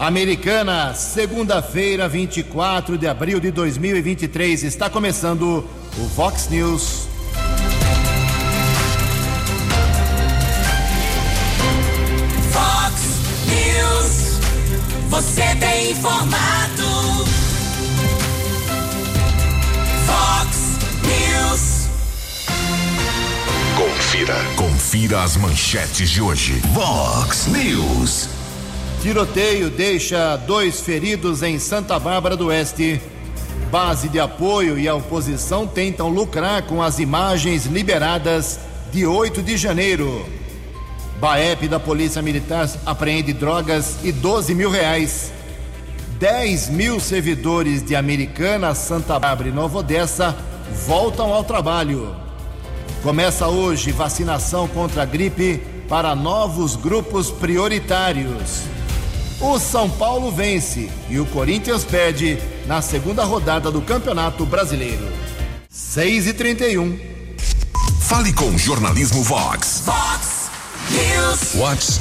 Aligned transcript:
Americana, 0.00 0.94
segunda-feira, 0.94 2.08
24 2.08 2.96
de 2.96 3.06
abril 3.06 3.38
de 3.38 3.50
2023, 3.50 4.62
está 4.62 4.88
começando 4.88 5.68
o 5.98 6.06
Vox 6.16 6.48
News. 6.48 7.06
Vox 12.50 13.02
News, 13.46 14.40
você 15.10 15.54
tem 15.56 15.90
informado. 15.90 17.26
Vox 20.06 20.78
News. 21.04 21.88
Confira, 23.76 24.36
confira 24.56 25.22
as 25.24 25.36
manchetes 25.36 26.08
de 26.08 26.22
hoje. 26.22 26.54
Vox 26.72 27.48
News. 27.48 28.39
Tiroteio 29.02 29.70
deixa 29.70 30.36
dois 30.36 30.80
feridos 30.80 31.42
em 31.42 31.58
Santa 31.58 31.98
Bárbara 31.98 32.36
do 32.36 32.48
Oeste. 32.48 33.00
Base 33.70 34.10
de 34.10 34.20
apoio 34.20 34.78
e 34.78 34.86
a 34.86 34.94
oposição 34.94 35.66
tentam 35.66 36.10
lucrar 36.10 36.66
com 36.66 36.82
as 36.82 36.98
imagens 36.98 37.64
liberadas 37.64 38.60
de 38.92 39.06
8 39.06 39.42
de 39.42 39.56
janeiro. 39.56 40.26
Baep 41.18 41.66
da 41.66 41.80
Polícia 41.80 42.20
Militar 42.20 42.68
apreende 42.84 43.32
drogas 43.32 43.96
e 44.04 44.12
12 44.12 44.54
mil 44.54 44.70
reais. 44.70 45.32
10 46.18 46.68
mil 46.68 47.00
servidores 47.00 47.82
de 47.82 47.96
Americana, 47.96 48.74
Santa 48.74 49.18
Bárbara 49.18 49.48
e 49.48 49.52
Nova 49.52 49.78
Odessa 49.78 50.36
voltam 50.86 51.32
ao 51.32 51.42
trabalho. 51.42 52.14
Começa 53.02 53.48
hoje 53.48 53.92
vacinação 53.92 54.68
contra 54.68 55.04
a 55.04 55.06
gripe 55.06 55.62
para 55.88 56.14
novos 56.14 56.76
grupos 56.76 57.30
prioritários. 57.30 58.79
O 59.42 59.58
São 59.58 59.88
Paulo 59.88 60.30
vence 60.30 60.90
e 61.08 61.18
o 61.18 61.24
Corinthians 61.24 61.82
perde 61.82 62.38
na 62.66 62.82
segunda 62.82 63.24
rodada 63.24 63.70
do 63.70 63.80
Campeonato 63.80 64.44
Brasileiro. 64.44 65.08
6 65.70 66.26
e 66.26 66.34
31. 66.34 66.98
Fale 68.00 68.34
com 68.34 68.50
o 68.50 68.58
Jornalismo 68.58 69.22
Vox. 69.22 69.84
Vox 69.86 70.50
News. 70.90 71.54
Vox 71.54 72.00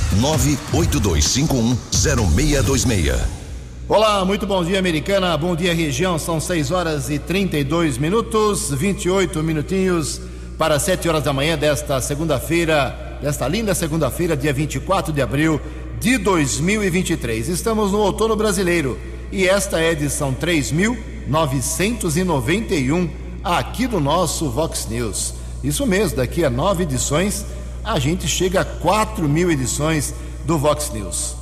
982510626. 0.74 3.18
Olá, 3.88 4.26
muito 4.26 4.46
bom 4.46 4.62
dia, 4.62 4.78
Americana. 4.78 5.38
Bom 5.38 5.56
dia, 5.56 5.74
região. 5.74 6.20
São 6.20 6.42
6 6.42 6.72
horas 6.72 7.10
e 7.10 7.20
32 7.20 7.98
minutos, 7.98 8.70
28 8.70 9.42
minutinhos 9.42 10.20
para 10.58 10.78
7 10.78 11.08
horas 11.08 11.24
da 11.24 11.32
manhã 11.32 11.58
desta 11.58 12.02
segunda-feira, 12.02 13.18
desta 13.22 13.48
linda 13.48 13.74
segunda-feira, 13.74 14.36
dia 14.36 14.52
24 14.52 15.14
de 15.14 15.22
abril 15.22 15.62
de 16.00 16.18
2023. 16.18 17.50
Estamos 17.50 17.92
no 17.92 18.00
outono 18.00 18.36
brasileiro 18.36 18.98
e 19.32 19.48
esta 19.48 19.80
é 19.80 19.90
a 19.90 19.92
edição 19.92 20.34
3991 20.34 23.08
aqui 23.44 23.86
do 23.86 24.00
nosso 24.00 24.50
Vox 24.50 24.88
News. 24.90 25.36
Isso 25.64 25.86
mesmo, 25.86 26.18
daqui 26.18 26.44
a 26.46 26.50
nove 26.50 26.82
edições 26.84 27.46
a 27.84 28.00
gente 28.00 28.28
chega 28.28 28.62
a 28.62 28.66
4 28.66 29.28
mil 29.28 29.52
edições 29.52 30.14
do 30.46 30.58
Vox 30.58 30.90
News. 30.94 31.36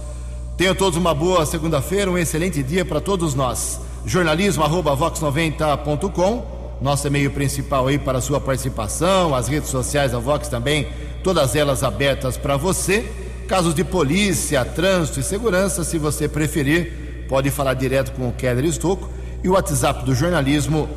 Tenham 0.56 0.74
todos 0.74 0.98
uma 0.98 1.14
boa 1.14 1.46
segunda-feira, 1.46 2.10
um 2.10 2.18
excelente 2.18 2.64
dia 2.64 2.84
para 2.84 3.00
todos 3.00 3.36
nós. 3.36 3.80
Jornalismo 4.06 4.64
arroba 4.64 4.98
vox90.com, 4.98 6.78
nosso 6.82 7.06
e-mail 7.06 7.30
principal 7.32 7.86
aí 7.88 8.00
para 8.00 8.20
sua 8.22 8.42
participação, 8.42 9.36
as 9.36 9.48
redes 9.48 9.70
sociais 9.70 10.14
da 10.14 10.20
Vox 10.20 10.48
também, 10.48 10.88
todas 11.24 11.56
elas 11.56 11.84
abertas 11.84 12.38
para 12.38 12.58
você. 12.58 13.27
Casos 13.48 13.74
de 13.74 13.86
polícia, 13.86 14.66
trânsito 14.66 15.22
e 15.22 15.24
segurança, 15.24 15.86
se 15.86 15.98
você 15.98 16.28
preferir, 16.28 17.26
pode 17.30 17.50
falar 17.50 17.76
direto 17.76 18.12
com 18.12 18.28
o 18.28 18.34
Keller 18.34 18.66
Estocco 18.66 19.10
e 19.42 19.48
o 19.48 19.54
WhatsApp 19.54 20.04
do 20.04 20.14
jornalismo 20.14 20.90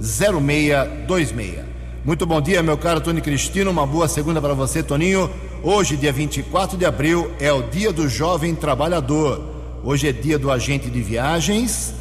982510626. 0.00 1.64
Muito 2.02 2.24
bom 2.24 2.40
dia, 2.40 2.62
meu 2.62 2.78
caro 2.78 3.02
Tony 3.02 3.20
Cristino. 3.20 3.70
Uma 3.70 3.86
boa 3.86 4.08
segunda 4.08 4.40
para 4.40 4.54
você, 4.54 4.82
Toninho. 4.82 5.30
Hoje, 5.62 5.98
dia 5.98 6.14
24 6.14 6.78
de 6.78 6.86
abril, 6.86 7.30
é 7.38 7.52
o 7.52 7.64
Dia 7.64 7.92
do 7.92 8.08
Jovem 8.08 8.54
Trabalhador. 8.54 9.44
Hoje 9.84 10.08
é 10.08 10.12
dia 10.12 10.38
do 10.38 10.50
agente 10.50 10.88
de 10.88 11.02
viagens. 11.02 11.92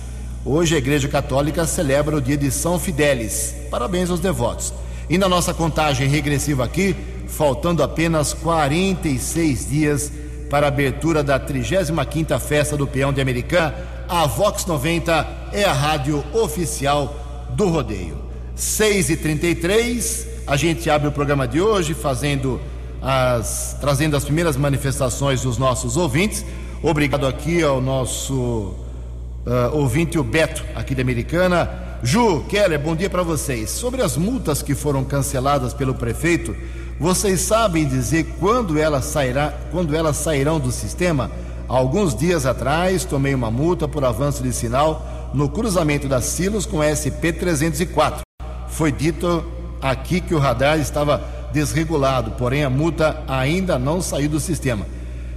Hoje 0.45 0.73
a 0.73 0.77
Igreja 0.77 1.09
Católica 1.09 1.67
celebra 1.67 2.15
o 2.15 2.21
dia 2.21 2.37
de 2.37 2.49
São 2.49 2.79
Fidélis. 2.79 3.53
Parabéns 3.69 4.09
aos 4.09 4.21
devotos. 4.21 4.73
E 5.09 5.17
na 5.17 5.27
nossa 5.27 5.53
contagem 5.53 6.07
regressiva 6.07 6.63
aqui, 6.63 6.95
faltando 7.27 7.83
apenas 7.83 8.33
46 8.33 9.69
dias 9.69 10.11
para 10.49 10.67
a 10.67 10.69
abertura 10.69 11.23
da 11.23 11.39
35ª 11.39 12.39
Festa 12.39 12.77
do 12.77 12.87
Peão 12.87 13.11
de 13.11 13.21
Americana, 13.21 13.75
a 14.07 14.25
Vox 14.25 14.65
90 14.65 15.49
é 15.51 15.63
a 15.65 15.73
rádio 15.73 16.23
oficial 16.33 17.47
do 17.51 17.67
rodeio. 17.67 18.17
6 18.55 19.09
e 19.09 19.17
33 19.17 20.27
a 20.47 20.55
gente 20.55 20.89
abre 20.89 21.09
o 21.09 21.11
programa 21.11 21.47
de 21.47 21.59
hoje 21.59 21.93
fazendo 21.93 22.59
as, 23.01 23.77
trazendo 23.81 24.15
as 24.15 24.23
primeiras 24.23 24.55
manifestações 24.55 25.41
dos 25.41 25.57
nossos 25.57 25.97
ouvintes. 25.97 26.45
Obrigado 26.81 27.27
aqui 27.27 27.61
ao 27.61 27.81
nosso 27.81 28.33
uh, 28.33 29.73
ouvinte, 29.73 30.17
o 30.17 30.23
Beto, 30.23 30.63
aqui 30.73 30.95
da 30.95 31.01
Americana. 31.01 31.99
Ju, 32.01 32.45
Keller, 32.47 32.79
bom 32.79 32.95
dia 32.95 33.09
para 33.09 33.23
vocês. 33.23 33.69
Sobre 33.71 34.01
as 34.01 34.15
multas 34.15 34.61
que 34.61 34.73
foram 34.73 35.03
canceladas 35.03 35.73
pelo 35.73 35.93
prefeito, 35.93 36.55
vocês 36.99 37.41
sabem 37.41 37.85
dizer 37.85 38.25
quando 38.39 38.79
elas, 38.79 39.05
sairá, 39.05 39.53
quando 39.71 39.95
elas 39.95 40.17
sairão 40.17 40.59
do 40.59 40.71
sistema? 40.71 41.29
Alguns 41.67 42.15
dias 42.15 42.45
atrás, 42.45 43.05
tomei 43.05 43.35
uma 43.35 43.51
multa 43.51 43.87
por 43.87 44.03
avanço 44.03 44.41
de 44.41 44.51
sinal 44.51 45.29
no 45.33 45.49
cruzamento 45.49 46.07
da 46.07 46.21
Silos 46.21 46.65
com 46.65 46.77
SP-304. 46.79 48.21
Foi 48.67 48.91
dito 48.91 49.45
aqui 49.81 50.21
que 50.21 50.33
o 50.33 50.39
radar 50.39 50.79
estava 50.79 51.23
desregulado, 51.53 52.31
porém 52.31 52.63
a 52.63 52.69
multa 52.69 53.23
ainda 53.27 53.77
não 53.77 54.01
saiu 54.01 54.29
do 54.29 54.39
sistema. 54.39 54.85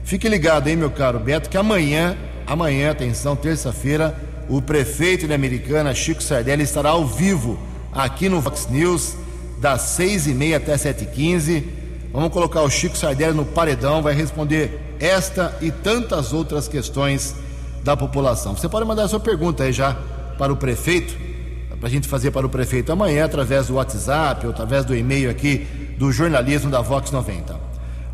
Fique 0.02 0.28
ligado 0.28 0.68
aí, 0.68 0.76
meu 0.76 0.90
caro 0.90 1.18
Beto, 1.18 1.50
que 1.50 1.56
amanhã, 1.56 2.16
amanhã, 2.46 2.90
atenção, 2.90 3.36
terça-feira, 3.36 4.18
o 4.48 4.62
prefeito 4.62 5.26
de 5.26 5.34
Americana, 5.34 5.94
Chico 5.94 6.22
Sardelli, 6.22 6.62
estará 6.62 6.90
ao 6.90 7.06
vivo 7.06 7.58
aqui 7.92 8.28
no 8.28 8.40
Vox 8.40 8.66
News, 8.70 9.14
das 9.60 9.82
seis 9.82 10.26
e 10.26 10.34
meia 10.34 10.56
até 10.56 10.76
sete 10.76 11.04
e 11.04 11.06
quinze. 11.06 11.68
Vamos 12.12 12.32
colocar 12.32 12.62
o 12.62 12.70
Chico 12.70 12.96
Sardelli 12.96 13.36
no 13.36 13.44
paredão, 13.44 14.02
vai 14.02 14.14
responder 14.14 14.96
esta 14.98 15.56
e 15.60 15.70
tantas 15.70 16.32
outras 16.32 16.66
questões 16.66 17.34
da 17.84 17.96
população. 17.96 18.56
Você 18.56 18.68
pode 18.68 18.86
mandar 18.86 19.04
a 19.04 19.08
sua 19.08 19.20
pergunta 19.20 19.62
aí 19.62 19.72
já 19.72 19.96
para 20.36 20.52
o 20.52 20.56
prefeito, 20.56 21.14
para 21.78 21.88
a 21.88 21.90
gente 21.90 22.08
fazer 22.08 22.30
para 22.30 22.44
o 22.44 22.48
prefeito 22.48 22.90
amanhã, 22.90 23.24
através 23.24 23.68
do 23.68 23.74
WhatsApp 23.74 24.44
ou 24.46 24.52
através 24.52 24.84
do 24.84 24.94
e-mail 24.96 25.30
aqui 25.30 25.66
do 25.98 26.10
jornalismo 26.10 26.70
da 26.70 26.80
Vox 26.80 27.10
90. 27.10 27.54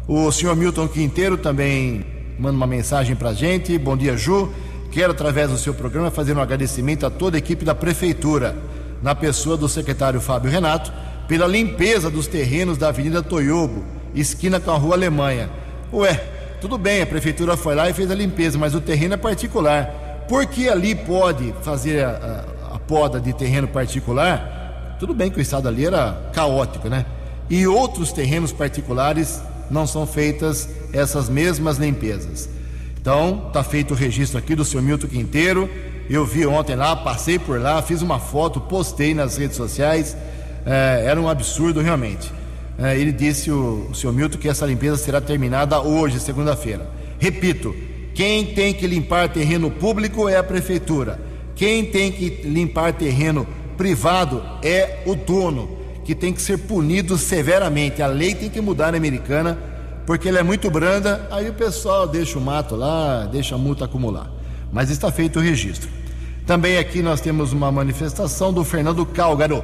O 0.06 0.30
senhor 0.30 0.54
Milton 0.54 0.86
Quinteiro 0.86 1.36
também 1.36 2.04
manda 2.38 2.56
uma 2.56 2.66
mensagem 2.66 3.16
para 3.16 3.30
a 3.30 3.34
gente. 3.34 3.76
Bom 3.78 3.96
dia, 3.96 4.16
Ju. 4.16 4.52
Quero, 4.90 5.12
através 5.12 5.50
do 5.50 5.58
seu 5.58 5.74
programa, 5.74 6.10
fazer 6.10 6.36
um 6.36 6.40
agradecimento 6.40 7.04
a 7.04 7.10
toda 7.10 7.36
a 7.36 7.38
equipe 7.38 7.64
da 7.64 7.74
Prefeitura, 7.74 8.56
na 9.02 9.14
pessoa 9.14 9.56
do 9.56 9.68
secretário 9.68 10.20
Fábio 10.20 10.50
Renato, 10.50 10.92
pela 11.28 11.46
limpeza 11.46 12.10
dos 12.10 12.26
terrenos 12.26 12.78
da 12.78 12.88
Avenida 12.88 13.22
Toyobo, 13.22 13.84
esquina 14.14 14.60
com 14.60 14.70
a 14.70 14.76
Rua 14.76 14.94
Alemanha. 14.94 15.50
Ué, 15.92 16.14
tudo 16.60 16.78
bem, 16.78 17.02
a 17.02 17.06
Prefeitura 17.06 17.56
foi 17.56 17.74
lá 17.74 17.88
e 17.90 17.92
fez 17.92 18.10
a 18.10 18.14
limpeza, 18.14 18.58
mas 18.58 18.74
o 18.74 18.80
terreno 18.80 19.14
é 19.14 19.16
particular. 19.16 20.24
Por 20.28 20.46
que 20.46 20.68
ali 20.68 20.94
pode 20.94 21.54
fazer 21.62 22.04
a, 22.04 22.44
a, 22.72 22.74
a 22.76 22.78
poda 22.78 23.20
de 23.20 23.32
terreno 23.32 23.68
particular? 23.68 24.96
Tudo 24.98 25.14
bem 25.14 25.30
que 25.30 25.38
o 25.38 25.42
estado 25.42 25.68
ali 25.68 25.86
era 25.86 26.30
caótico, 26.32 26.88
né? 26.88 27.04
E 27.48 27.66
outros 27.66 28.12
terrenos 28.12 28.52
particulares 28.52 29.40
não 29.70 29.86
são 29.86 30.06
feitas 30.06 30.68
essas 30.92 31.28
mesmas 31.28 31.76
limpezas. 31.76 32.48
Então, 33.00 33.44
está 33.48 33.62
feito 33.62 33.94
o 33.94 33.96
registro 33.96 34.38
aqui 34.38 34.54
do 34.54 34.64
seu 34.64 34.82
Milton 34.82 35.06
Quinteiro. 35.06 35.70
Eu 36.08 36.24
vi 36.24 36.46
ontem 36.46 36.74
lá, 36.74 36.96
passei 36.96 37.38
por 37.38 37.60
lá, 37.60 37.80
fiz 37.82 38.02
uma 38.02 38.18
foto, 38.18 38.60
postei 38.60 39.14
nas 39.14 39.36
redes 39.36 39.56
sociais. 39.56 40.16
É, 40.66 41.04
era 41.06 41.20
um 41.20 41.28
absurdo 41.28 41.80
realmente. 41.80 42.32
É, 42.78 42.98
ele 42.98 43.12
disse, 43.12 43.50
o, 43.50 43.88
o 43.90 43.94
senhor 43.94 44.12
Milton, 44.12 44.36
que 44.36 44.48
essa 44.48 44.66
limpeza 44.66 44.96
será 44.96 45.20
terminada 45.20 45.80
hoje, 45.80 46.20
segunda-feira. 46.20 46.90
Repito, 47.18 47.74
quem 48.14 48.46
tem 48.46 48.74
que 48.74 48.86
limpar 48.86 49.28
terreno 49.28 49.70
público 49.70 50.28
é 50.28 50.36
a 50.36 50.42
prefeitura. 50.42 51.20
Quem 51.54 51.84
tem 51.84 52.10
que 52.10 52.42
limpar 52.44 52.92
terreno 52.92 53.46
privado 53.76 54.42
é 54.62 55.02
o 55.06 55.14
dono, 55.14 55.78
que 56.04 56.14
tem 56.14 56.32
que 56.32 56.42
ser 56.42 56.58
punido 56.58 57.16
severamente. 57.16 58.02
A 58.02 58.06
lei 58.06 58.34
tem 58.34 58.50
que 58.50 58.60
mudar 58.60 58.90
na 58.90 58.98
americana 58.98 59.58
porque 60.06 60.28
ela 60.28 60.38
é 60.38 60.42
muito 60.42 60.70
branda, 60.70 61.26
aí 61.32 61.48
o 61.48 61.54
pessoal 61.54 62.06
deixa 62.06 62.38
o 62.38 62.40
mato 62.40 62.76
lá, 62.76 63.26
deixa 63.26 63.56
a 63.56 63.58
multa 63.58 63.86
acumular. 63.86 64.30
Mas 64.72 64.88
está 64.88 65.10
feito 65.10 65.40
o 65.40 65.42
registro. 65.42 65.88
Também 66.46 66.78
aqui 66.78 67.02
nós 67.02 67.20
temos 67.20 67.52
uma 67.52 67.72
manifestação 67.72 68.52
do 68.52 68.62
Fernando 68.62 69.04
Cálgaro, 69.04 69.62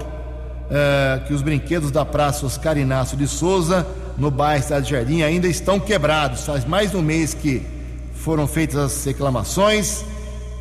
é, 0.71 1.21
que 1.27 1.35
os 1.35 1.43
brinquedos 1.43 1.91
da 1.91 2.05
Praça 2.05 2.47
Oscar 2.47 2.77
Inácio 2.79 3.17
de 3.17 3.27
Souza, 3.27 3.87
no 4.17 4.31
bairro 4.31 4.63
Cidade 4.63 4.91
Jardim, 4.91 5.23
ainda 5.23 5.47
estão 5.47 5.79
quebrados. 5.79 6.45
Faz 6.45 6.65
mais 6.65 6.91
de 6.91 6.97
um 6.97 7.03
mês 7.03 7.35
que 7.35 7.63
foram 8.15 8.47
feitas 8.47 8.77
as 8.77 9.05
reclamações. 9.05 10.05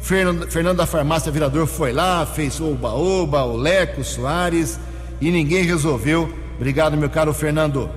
Fernando, 0.02 0.76
da 0.76 0.88
Farmácia 0.88 1.32
Virador 1.32 1.68
foi 1.68 1.94
lá, 1.94 2.26
fez 2.26 2.60
o 2.60 2.72
Oba-Oba, 2.72 3.44
o 3.44 3.56
Leco, 3.56 4.04
Soares 4.04 4.80
e 5.22 5.30
ninguém 5.30 5.64
resolveu. 5.64 6.34
Obrigado, 6.56 6.98
meu 6.98 7.10
caro 7.10 7.34
Fernando. 7.34 7.90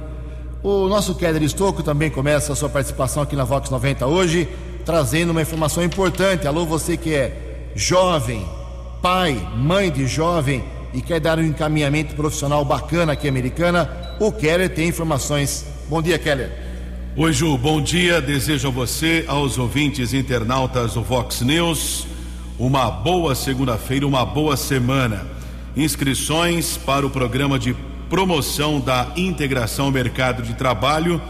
O 0.62 0.86
nosso 0.86 1.14
Keller 1.14 1.42
Estocco 1.42 1.82
também 1.82 2.10
começa 2.10 2.52
a 2.52 2.56
sua 2.56 2.68
participação 2.68 3.22
aqui 3.22 3.34
na 3.34 3.44
Vox 3.44 3.70
90 3.70 4.06
hoje, 4.06 4.48
trazendo 4.84 5.30
uma 5.30 5.42
informação 5.42 5.82
importante. 5.82 6.46
Alô, 6.46 6.66
você 6.66 6.96
que 6.96 7.14
é 7.14 7.70
jovem, 7.74 8.46
pai, 9.02 9.36
mãe 9.56 9.90
de 9.90 10.06
jovem 10.06 10.64
e 10.94 11.02
quer 11.02 11.19
dar 11.19 11.38
um 11.41 11.43
encaminhamento 11.43 12.14
profissional 12.14 12.64
bacana 12.64 13.12
aqui 13.12 13.29
americana, 13.29 13.91
o 14.20 14.31
Keller 14.31 14.70
tem 14.70 14.88
informações. 14.88 15.67
Bom 15.88 16.00
dia, 16.00 16.19
Keller. 16.19 16.50
Oi, 17.17 17.32
Ju, 17.32 17.58
bom 17.58 17.82
dia. 17.82 18.20
Desejo 18.23 18.69
a 18.69 18.70
você, 18.70 19.25
aos 19.26 19.58
ouvintes 19.58 20.14
internautas 20.14 20.94
do 20.94 21.02
Vox 21.02 21.41
News, 21.41 22.06
uma 22.56 22.88
boa 22.91 23.35
segunda-feira, 23.35 24.06
uma 24.06 24.25
boa 24.25 24.56
semana. 24.56 25.26
Inscrições 25.76 26.76
para 26.76 27.05
o 27.05 27.11
programa 27.11 27.58
de 27.58 27.75
promoção 28.08 28.79
da 28.79 29.12
integração 29.17 29.87
ao 29.87 29.90
mercado 29.90 30.44
de 30.44 30.55
trabalho 30.55 31.20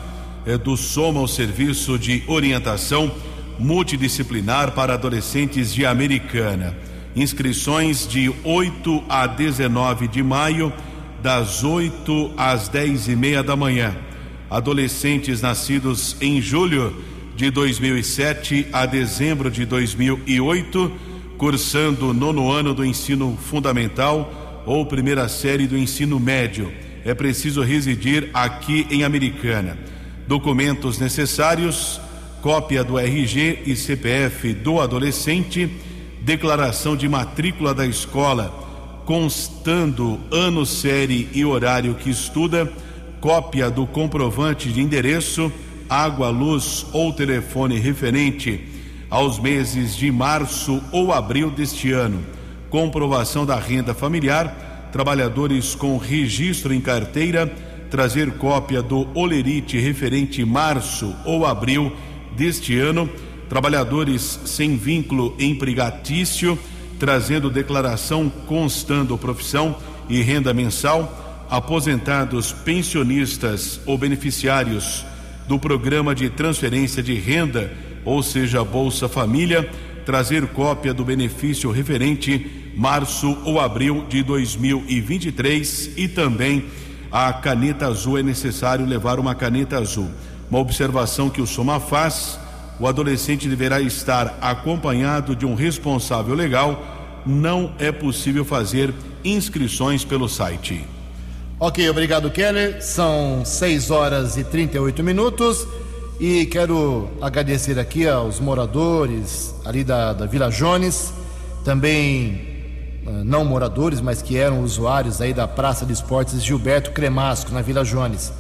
é, 0.45 0.59
do 0.59 0.77
Soma 0.77 1.21
ao 1.21 1.29
Serviço 1.29 1.99
de 1.99 2.23
Orientação 2.27 3.11
Multidisciplinar 3.59 4.73
para 4.73 4.93
Adolescentes 4.93 5.73
de 5.73 5.87
Americana. 5.87 6.77
Inscrições 7.17 8.09
de 8.09 8.33
8 8.43 9.05
a 9.09 9.27
19 9.29 10.09
de 10.09 10.21
maio, 10.21 10.73
das 11.23 11.63
8 11.63 12.33
às 12.37 12.69
10 12.69 13.09
e 13.09 13.17
meia 13.17 13.41
da 13.41 13.55
manhã. 13.55 13.97
Adolescentes 14.51 15.41
nascidos 15.41 16.17
em 16.21 16.41
julho 16.43 16.95
de 17.37 17.51
2007 17.51 18.67
a 18.73 18.85
dezembro 18.85 19.49
de 19.49 19.65
2008, 19.65 20.93
cursando 21.39 22.11
o 22.11 22.13
nono 22.13 22.51
ano 22.51 22.75
do 22.75 22.85
ensino 22.85 23.39
fundamental 23.41 24.63
ou 24.67 24.85
primeira 24.85 25.29
série 25.29 25.69
do 25.69 25.79
ensino 25.79 26.19
médio. 26.19 26.73
É 27.05 27.15
preciso 27.15 27.63
residir 27.63 28.29
aqui 28.35 28.89
em 28.91 29.05
Americana. 29.05 29.79
Documentos 30.27 30.99
necessários: 30.99 32.01
cópia 32.43 32.83
do 32.83 32.99
RG 32.99 33.63
e 33.67 33.77
CPF 33.77 34.53
do 34.53 34.81
adolescente 34.81 35.71
declaração 36.25 36.97
de 36.97 37.07
matrícula 37.07 37.75
da 37.75 37.87
escola, 37.87 39.03
constando 39.05 40.19
ano, 40.33 40.65
série 40.65 41.29
e 41.35 41.45
horário 41.45 41.95
que 41.95 42.09
estuda, 42.09 42.73
cópia 43.21 43.71
do 43.71 43.87
comprovante 43.87 44.73
de 44.73 44.81
endereço, 44.81 45.53
água, 45.87 46.31
luz 46.31 46.87
ou 46.95 47.13
telefone 47.13 47.79
referente 47.79 48.67
aos 49.11 49.39
meses 49.39 49.95
de 49.95 50.11
março 50.11 50.83
ou 50.91 51.13
abril 51.13 51.51
deste 51.51 51.93
ano, 51.93 52.25
comprovação 52.71 53.45
da 53.45 53.57
renda 53.57 53.93
familiar, 53.93 54.89
trabalhadores 54.91 55.75
com 55.75 55.99
registro 55.99 56.73
em 56.73 56.81
carteira, 56.81 57.47
trazer 57.91 58.33
cópia 58.39 58.81
do 58.81 59.07
olerite 59.15 59.79
referente 59.79 60.43
março 60.43 61.15
ou 61.27 61.45
abril 61.45 61.93
deste 62.35 62.79
ano 62.79 63.11
trabalhadores 63.55 64.41
sem 64.47 64.77
vínculo 64.77 65.33
empregatício, 65.39 66.59
trazendo 66.99 67.49
declaração 67.49 68.29
constando 68.49 69.17
profissão 69.17 69.77
e 70.09 70.21
renda 70.23 70.53
mensal, 70.53 71.47
aposentados, 71.49 72.51
pensionistas 72.51 73.81
ou 73.87 73.97
beneficiários 73.97 75.07
do 75.47 75.57
programa 75.57 76.17
de 76.17 76.29
transferência 76.31 77.01
de 77.01 77.15
renda, 77.15 77.73
ou 78.05 78.25
seja, 78.25 78.65
Bolsa 78.65 79.09
Família, 79.09 79.71
trazer 80.05 80.49
cópia 80.49 80.93
do 80.93 81.05
benefício 81.05 81.71
referente 81.71 82.73
março 82.75 83.39
ou 83.45 83.61
abril 83.61 84.05
de 84.09 84.25
2023 84.25 85.91
e 85.97 86.09
também 86.09 86.65
a 87.09 87.33
caneta 87.33 87.87
azul 87.87 88.19
é 88.19 88.23
necessário 88.25 88.85
levar 88.85 89.21
uma 89.21 89.33
caneta 89.33 89.79
azul. 89.79 90.11
Uma 90.51 90.59
observação 90.59 91.31
que 91.31 91.41
o 91.41 91.47
Soma 91.47 91.79
faz 91.79 92.43
o 92.79 92.87
adolescente 92.87 93.49
deverá 93.49 93.81
estar 93.81 94.39
acompanhado 94.41 95.37
de 95.37 95.47
um 95.47 95.55
responsável 95.55 96.35
legal. 96.35 97.23
Não 97.25 97.73
é 97.79 97.91
possível 97.93 98.45
fazer 98.45 98.93
inscrições 99.25 100.05
pelo 100.05 100.29
site. 100.29 100.87
Ok, 101.59 101.89
obrigado, 101.89 102.31
Keller. 102.31 102.83
São 102.83 103.45
6 103.45 103.91
horas 103.91 104.37
e 104.37 104.45
38 104.45 105.03
minutos. 105.03 105.67
E 106.21 106.47
quero 106.47 107.09
agradecer 107.21 107.79
aqui 107.79 108.09
aos 108.09 108.39
moradores 108.39 109.55
ali 109.65 109.83
da, 109.83 110.13
da 110.13 110.27
Vila 110.27 110.49
Jones, 110.49 111.13
também 111.65 112.55
ah, 113.07 113.23
não 113.25 113.45
moradores, 113.45 114.01
mas 114.01 114.23
que 114.23 114.37
eram 114.37 114.63
usuários 114.63 115.21
aí 115.21 115.35
da 115.35 115.49
Praça 115.49 115.85
de 115.85 115.93
Esportes 115.93 116.43
Gilberto 116.43 116.93
Cremasco, 116.93 117.53
na 117.53 117.63
Vila 117.63 117.85
Jones. 117.85 118.33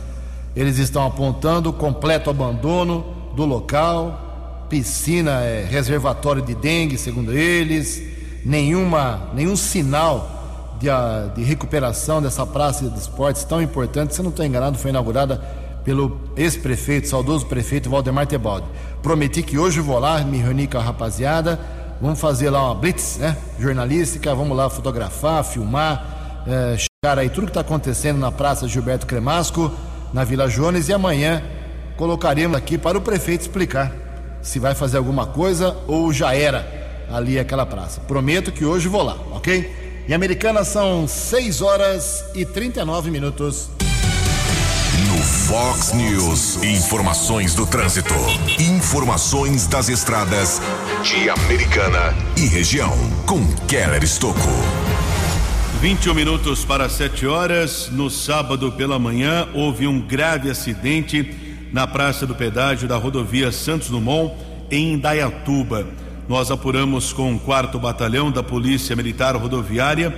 Eles 0.55 0.79
estão 0.79 1.05
apontando 1.05 1.73
completo 1.73 2.31
abandono 2.31 3.05
do 3.35 3.45
local, 3.45 4.24
piscina 4.69 5.43
é 5.43 5.65
reservatório 5.65 6.43
de 6.43 6.55
dengue, 6.55 6.99
segundo 6.99 7.33
eles, 7.33 8.03
nenhuma, 8.45 9.31
nenhum 9.35 9.57
sinal 9.57 10.77
de, 10.79 10.89
de 11.35 11.43
recuperação 11.43 12.21
dessa 12.21 12.47
praça 12.47 12.89
de 12.89 12.99
esportes 12.99 13.45
tão 13.45 13.63
importante. 13.63 14.15
Se 14.15 14.23
não 14.23 14.31
estou 14.31 14.45
enganado, 14.45 14.79
foi 14.79 14.91
inaugurada 14.91 15.37
pelo 15.85 16.19
ex-prefeito, 16.37 17.09
saudoso 17.09 17.47
prefeito 17.47 17.91
Valdemar 17.91 18.27
Tebaldi. 18.27 18.67
Prometi 19.03 19.43
que 19.43 19.59
hoje 19.59 19.81
vou 19.81 19.99
lá 19.99 20.21
me 20.23 20.39
reunir 20.39 20.67
com 20.67 20.79
a 20.79 20.83
rapaziada, 20.83 21.61
vamos 22.01 22.19
fazer 22.19 22.51
lá 22.51 22.65
uma 22.65 22.75
blitz, 22.75 23.19
né, 23.19 23.37
jornalística, 23.59 24.35
vamos 24.35 24.57
lá 24.57 24.71
fotografar, 24.71 25.45
filmar, 25.45 26.43
é, 26.47 26.77
chegar 26.77 27.19
aí 27.19 27.29
tudo 27.29 27.45
que 27.45 27.51
está 27.51 27.61
acontecendo 27.61 28.19
na 28.19 28.33
Praça 28.33 28.67
Gilberto 28.67 29.07
Cremasco, 29.07 29.71
na 30.13 30.25
Vila 30.25 30.49
Jones, 30.49 30.89
e 30.89 30.93
amanhã 30.93 31.43
colocaremos 31.97 32.57
aqui 32.57 32.79
para 32.79 32.97
o 32.97 33.01
prefeito 33.01 33.43
explicar 33.43 34.04
se 34.45 34.61
vai 34.61 34.75
fazer 34.75 34.99
alguma 34.99 35.27
coisa 35.27 35.77
ou 35.89 36.13
já 36.13 36.37
era 36.37 37.07
ali 37.11 37.39
aquela 37.39 37.67
praça. 37.67 38.01
Prometo 38.03 38.53
que 38.53 38.65
hoje 38.65 38.87
vou 38.87 39.03
lá, 39.03 39.17
ok? 39.33 40.05
Em 40.07 40.13
Americana 40.13 40.63
são 40.63 41.09
6 41.09 41.63
horas 41.63 42.25
e 42.35 42.45
39 42.45 43.11
minutos. 43.11 43.71
No 45.09 45.23
Fox 45.23 45.93
News, 45.95 46.63
informações 46.63 47.55
do 47.55 47.67
trânsito, 47.67 48.15
informações 48.61 49.67
das 49.67 49.89
estradas 49.89 50.61
de 51.03 51.31
Americana 51.31 52.15
e 52.37 52.47
região, 52.47 52.93
com 53.27 53.45
Keller 53.67 54.05
Estocco. 54.05 54.51
21 55.81 56.15
minutos 56.15 56.65
para 56.65 56.89
7 56.89 57.27
horas. 57.27 57.89
No 57.91 58.11
sábado 58.11 58.73
pela 58.73 58.99
manhã, 58.99 59.49
houve 59.55 59.87
um 59.87 60.01
grave 60.01 60.51
acidente 60.51 61.44
na 61.75 61.89
Praça 61.89 62.25
do 62.25 62.37
Pedágio 62.37 62.87
da 62.87 62.97
rodovia 62.97 63.51
Santos 63.51 63.91
Dumont, 63.91 64.33
em 64.71 64.93
Indaiatuba. 64.93 65.85
Nós 66.29 66.49
apuramos 66.49 67.13
com 67.13 67.35
o 67.35 67.39
quarto 67.41 67.81
batalhão 67.81 68.31
da 68.31 68.45
Polícia 68.45 68.95
Militar 68.95 69.35
Rodoviária 69.35 70.17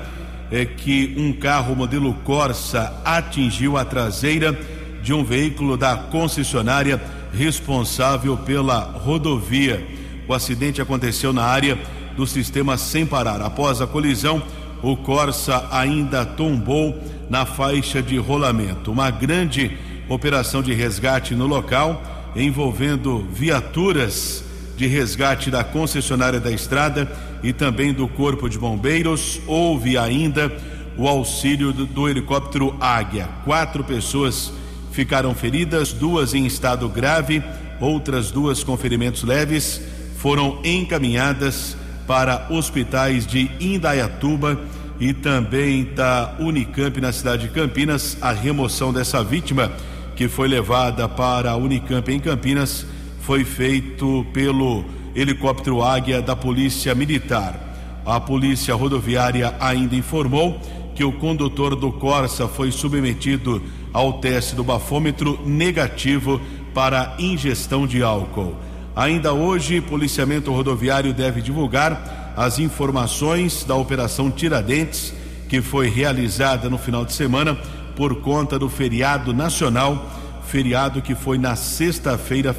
é 0.50 0.66
que 0.66 1.14
um 1.16 1.32
carro 1.32 1.74
modelo 1.74 2.12
Corsa 2.24 3.00
atingiu 3.02 3.78
a 3.78 3.86
traseira 3.86 4.54
de 5.02 5.14
um 5.14 5.24
veículo 5.24 5.78
da 5.78 5.96
concessionária 5.96 7.00
responsável 7.32 8.36
pela 8.36 8.80
rodovia. 8.80 9.82
O 10.28 10.34
acidente 10.34 10.82
aconteceu 10.82 11.32
na 11.32 11.44
área 11.44 11.78
do 12.14 12.26
sistema 12.26 12.76
sem 12.76 13.06
parar. 13.06 13.40
Após 13.40 13.80
a 13.80 13.86
colisão, 13.86 14.42
o 14.82 14.94
Corsa 14.94 15.66
ainda 15.70 16.22
tombou 16.22 17.02
na 17.30 17.46
faixa 17.46 18.02
de 18.02 18.18
rolamento. 18.18 18.92
Uma 18.92 19.10
grande 19.10 19.85
operação 20.08 20.62
de 20.62 20.72
resgate 20.72 21.34
no 21.34 21.46
local, 21.46 22.02
envolvendo 22.34 23.26
viaturas 23.32 24.44
de 24.76 24.86
resgate 24.86 25.50
da 25.50 25.64
concessionária 25.64 26.38
da 26.38 26.50
estrada 26.50 27.10
e 27.42 27.52
também 27.52 27.92
do 27.92 28.06
Corpo 28.06 28.48
de 28.48 28.58
Bombeiros. 28.58 29.40
Houve 29.46 29.96
ainda 29.96 30.52
o 30.96 31.08
auxílio 31.08 31.72
do, 31.72 31.86
do 31.86 32.08
helicóptero 32.08 32.76
Águia. 32.80 33.28
Quatro 33.44 33.82
pessoas 33.82 34.52
ficaram 34.92 35.34
feridas, 35.34 35.92
duas 35.92 36.34
em 36.34 36.46
estado 36.46 36.88
grave, 36.88 37.42
outras 37.80 38.30
duas 38.30 38.62
com 38.62 38.76
ferimentos 38.76 39.22
leves 39.22 39.80
foram 40.16 40.58
encaminhadas 40.64 41.76
para 42.06 42.46
hospitais 42.50 43.26
de 43.26 43.50
Indaiatuba 43.60 44.58
e 44.98 45.12
também 45.12 45.84
da 45.84 46.34
Unicamp 46.38 47.00
na 47.00 47.12
cidade 47.12 47.48
de 47.48 47.54
Campinas. 47.54 48.16
A 48.20 48.32
remoção 48.32 48.92
dessa 48.92 49.22
vítima 49.22 49.70
que 50.16 50.28
foi 50.28 50.48
levada 50.48 51.06
para 51.06 51.50
a 51.50 51.56
Unicamp 51.56 52.10
em 52.10 52.18
Campinas 52.18 52.86
foi 53.20 53.44
feito 53.44 54.26
pelo 54.32 54.82
helicóptero 55.14 55.82
Águia 55.82 56.22
da 56.22 56.34
Polícia 56.34 56.94
Militar. 56.94 58.02
A 58.04 58.18
Polícia 58.18 58.74
Rodoviária 58.74 59.54
ainda 59.60 59.94
informou 59.94 60.58
que 60.94 61.04
o 61.04 61.12
condutor 61.12 61.76
do 61.76 61.92
Corsa 61.92 62.48
foi 62.48 62.72
submetido 62.72 63.62
ao 63.92 64.14
teste 64.14 64.54
do 64.54 64.64
bafômetro 64.64 65.38
negativo 65.44 66.40
para 66.72 67.14
ingestão 67.18 67.86
de 67.86 68.02
álcool. 68.02 68.56
Ainda 68.94 69.34
hoje, 69.34 69.82
policiamento 69.82 70.50
rodoviário 70.50 71.12
deve 71.12 71.42
divulgar 71.42 72.32
as 72.34 72.58
informações 72.58 73.64
da 73.64 73.74
operação 73.74 74.30
Tiradentes, 74.30 75.12
que 75.48 75.60
foi 75.60 75.90
realizada 75.90 76.70
no 76.70 76.78
final 76.78 77.04
de 77.04 77.12
semana 77.12 77.58
por 77.96 78.20
conta 78.20 78.58
do 78.58 78.68
feriado 78.68 79.32
nacional, 79.32 80.08
feriado 80.46 81.02
que 81.02 81.14
foi 81.14 81.38
na 81.38 81.56
sexta-feira. 81.56 82.54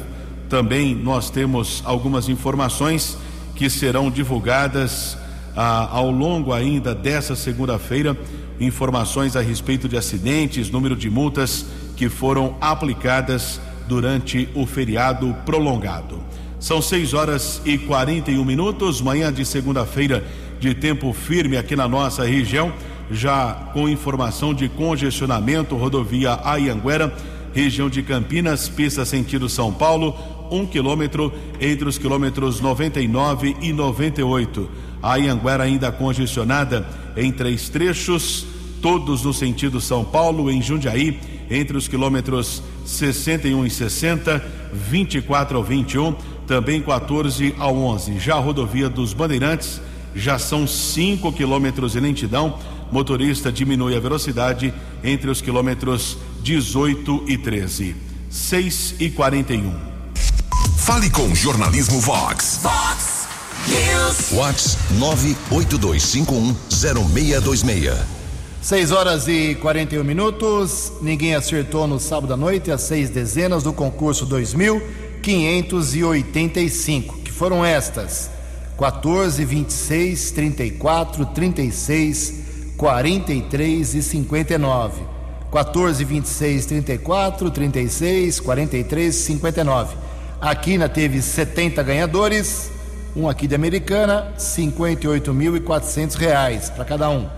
Também 0.48 0.94
nós 0.94 1.30
temos 1.30 1.82
algumas 1.86 2.28
informações 2.28 3.16
que 3.54 3.70
serão 3.70 4.10
divulgadas 4.10 5.16
ah, 5.56 5.88
ao 5.90 6.10
longo 6.10 6.52
ainda 6.52 6.94
dessa 6.94 7.34
segunda-feira 7.34 8.16
informações 8.60 9.36
a 9.36 9.40
respeito 9.40 9.88
de 9.88 9.96
acidentes, 9.96 10.70
número 10.70 10.96
de 10.96 11.08
multas 11.08 11.64
que 11.96 12.08
foram 12.08 12.56
aplicadas 12.60 13.60
durante 13.86 14.48
o 14.54 14.66
feriado 14.66 15.34
prolongado. 15.46 16.20
São 16.58 16.82
6 16.82 17.14
horas 17.14 17.62
e 17.64 17.78
41 17.78 18.44
minutos, 18.44 19.00
manhã 19.00 19.32
de 19.32 19.44
segunda-feira 19.44 20.24
de 20.58 20.74
tempo 20.74 21.12
firme 21.12 21.56
aqui 21.56 21.76
na 21.76 21.86
nossa 21.86 22.24
região, 22.24 22.72
já 23.10 23.52
com 23.72 23.88
informação 23.88 24.52
de 24.52 24.68
congestionamento, 24.68 25.76
rodovia 25.76 26.38
Ayanguera, 26.44 27.14
região 27.52 27.88
de 27.88 28.02
Campinas, 28.02 28.68
pista 28.68 29.04
sentido 29.04 29.48
São 29.48 29.72
Paulo, 29.72 30.14
um 30.50 30.66
quilômetro 30.66 31.32
entre 31.60 31.88
os 31.88 31.98
quilômetros 31.98 32.60
99 32.60 33.56
e 33.60 33.72
98. 33.72 34.68
A 35.02 35.14
Ayanguera 35.14 35.64
ainda 35.64 35.92
congestionada 35.92 36.86
em 37.16 37.30
três 37.30 37.68
trechos, 37.68 38.46
todos 38.82 39.24
no 39.24 39.32
sentido 39.32 39.80
São 39.80 40.04
Paulo, 40.04 40.50
em 40.50 40.60
Jundiaí, 40.60 41.18
entre 41.50 41.76
os 41.76 41.88
quilômetros 41.88 42.62
61 42.84 43.66
e 43.66 43.70
60, 43.70 44.44
24 44.72 45.56
ao 45.56 45.64
21, 45.64 46.14
também 46.46 46.80
14 46.80 47.54
ao 47.58 47.76
11. 47.76 48.18
Já 48.18 48.36
a 48.36 48.40
rodovia 48.40 48.88
dos 48.88 49.12
Bandeirantes 49.12 49.80
já 50.14 50.38
são 50.38 50.66
5 50.66 51.32
quilômetros 51.32 51.94
em 51.96 52.00
lentidão. 52.00 52.58
Motorista 52.90 53.52
diminui 53.52 53.96
a 53.96 54.00
velocidade 54.00 54.74
entre 55.04 55.30
os 55.30 55.40
quilômetros 55.40 56.18
18 56.42 57.24
e 57.28 57.36
13. 57.36 57.94
6 58.30 58.94
e 59.00 59.10
41. 59.10 59.72
Fale 60.76 61.10
com 61.10 61.34
Jornalismo 61.34 62.00
Vox. 62.00 62.60
Vox 62.62 63.28
News. 63.66 64.30
Vox 64.30 64.78
982510626. 64.98 67.96
6 68.62 68.90
horas 68.90 69.28
e 69.28 69.54
41 69.56 70.02
minutos. 70.02 70.92
Ninguém 71.00 71.34
acertou 71.34 71.86
no 71.86 72.00
sábado 72.00 72.34
à 72.34 72.36
noite 72.36 72.70
as 72.70 72.82
seis 72.82 73.08
dezenas 73.10 73.62
do 73.62 73.72
concurso 73.72 74.26
2585, 74.26 77.18
que 77.18 77.30
foram 77.30 77.64
estas: 77.64 78.30
14, 78.78 79.44
26, 79.44 80.32
34, 80.32 81.24
36, 81.26 82.47
43 82.78 83.94
e 83.94 84.02
59. 84.02 85.02
14, 85.50 86.04
26, 86.04 86.66
34, 86.66 87.50
36, 87.50 88.38
43, 88.38 89.14
59. 89.14 89.96
A 90.40 90.54
Quina 90.54 90.88
teve 90.88 91.20
70 91.20 91.82
ganhadores, 91.82 92.70
um 93.16 93.28
aqui 93.28 93.48
de 93.48 93.54
Americana, 93.56 94.32
58.400 94.38 96.14
reais 96.14 96.70
para 96.70 96.84
cada 96.84 97.10
um. 97.10 97.28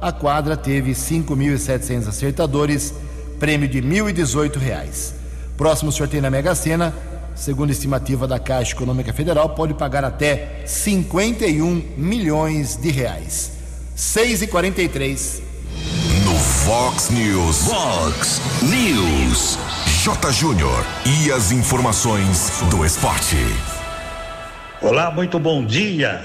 A 0.00 0.10
quadra 0.10 0.56
teve 0.56 0.90
5.700 0.92 2.08
acertadores, 2.08 2.92
prêmio 3.38 3.68
de 3.68 3.80
1.018 3.80 4.56
reais. 4.56 5.14
Próximo 5.56 5.92
sorteio 5.92 6.22
na 6.22 6.30
Mega 6.30 6.56
Sena, 6.56 6.92
segundo 7.36 7.70
estimativa 7.70 8.26
da 8.26 8.40
Caixa 8.40 8.74
Econômica 8.74 9.12
Federal, 9.12 9.50
pode 9.50 9.74
pagar 9.74 10.04
até 10.04 10.62
51 10.66 11.84
milhões 11.96 12.74
de 12.74 12.90
reais. 12.90 13.57
6 13.98 14.42
e 14.42 14.46
43 14.46 15.42
No 16.24 16.32
Vox 16.32 17.10
News. 17.10 17.64
Vox 17.64 18.40
News. 18.62 19.58
J. 20.04 20.30
Júnior. 20.30 20.86
E 21.04 21.32
as 21.32 21.50
informações 21.50 22.62
do 22.70 22.86
esporte. 22.86 23.34
Olá, 24.80 25.10
muito 25.10 25.40
bom 25.40 25.64
dia. 25.64 26.22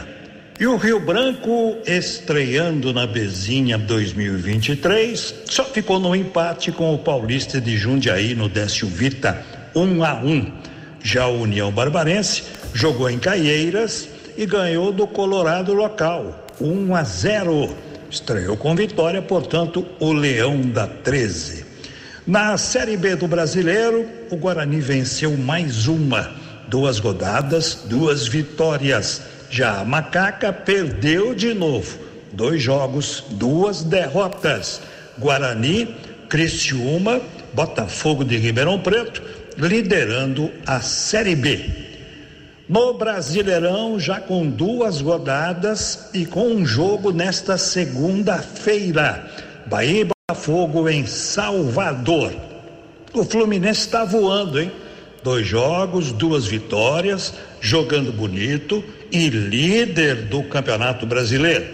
E 0.60 0.68
o 0.68 0.78
Rio 0.78 1.00
Branco, 1.00 1.76
estreando 1.88 2.94
na 2.94 3.08
Bezinha 3.08 3.76
2023, 3.80 5.34
só 5.50 5.66
ficou 5.66 6.00
no 6.00 6.16
empate 6.16 6.72
com 6.72 6.94
o 6.94 7.00
Paulista 7.00 7.60
de 7.60 7.76
Jundiaí 7.76 8.36
no 8.36 8.48
Décio 8.48 8.88
Vita, 8.88 9.44
1 9.74 10.04
a 10.04 10.14
1. 10.14 10.54
Já 11.02 11.26
o 11.26 11.42
União 11.42 11.72
Barbarense 11.72 12.44
jogou 12.72 13.10
em 13.10 13.18
Caieiras 13.18 14.08
e 14.38 14.46
ganhou 14.46 14.92
do 14.92 15.08
Colorado 15.08 15.74
local, 15.74 16.43
1 16.60 16.96
a 16.96 17.04
0. 17.04 17.76
Estreou 18.10 18.56
com 18.56 18.76
vitória, 18.76 19.22
portanto, 19.22 19.86
o 20.00 20.14
Leão 20.14 20.62
da 20.62 20.88
13. 20.88 21.66
Na 22.26 22.58
Série 22.58 22.96
B 22.96 23.16
do 23.16 23.28
Brasileiro, 23.28 24.08
o 24.32 24.38
Guarani 24.38 24.80
venceu 24.80 25.36
mais 25.36 25.88
uma, 25.88 26.32
duas 26.68 27.00
rodadas, 27.00 27.84
duas 27.86 28.28
vitórias. 28.28 29.22
Já 29.50 29.82
a 29.82 29.86
Macaca 29.86 30.54
perdeu 30.54 31.36
de 31.36 31.54
novo, 31.54 31.98
dois 32.32 32.62
jogos, 32.62 33.26
duas 33.32 33.84
derrotas. 33.84 34.82
Guarani, 35.18 35.96
Criciúma, 36.30 37.22
Botafogo 37.54 38.24
de 38.24 38.38
Ribeirão 38.38 38.80
Preto, 38.80 39.22
liderando 39.58 40.50
a 40.66 40.82
Série 40.82 41.36
B. 41.36 41.93
No 42.74 42.96
Brasileirão, 42.96 44.00
já 44.00 44.20
com 44.20 44.50
duas 44.50 45.00
rodadas 45.00 46.10
e 46.12 46.26
com 46.26 46.48
um 46.48 46.66
jogo 46.66 47.12
nesta 47.12 47.56
segunda-feira. 47.56 49.30
Bahia 49.68 50.08
Botafogo 50.08 50.90
em 50.90 51.06
Salvador. 51.06 52.34
O 53.14 53.24
Fluminense 53.24 53.82
está 53.82 54.04
voando, 54.04 54.60
hein? 54.60 54.72
Dois 55.24 55.46
jogos, 55.46 56.12
duas 56.12 56.48
vitórias, 56.48 57.36
jogando 57.62 58.12
bonito 58.12 58.84
e 59.12 59.30
líder 59.30 60.24
do 60.24 60.42
Campeonato 60.42 61.06
Brasileiro. 61.06 61.68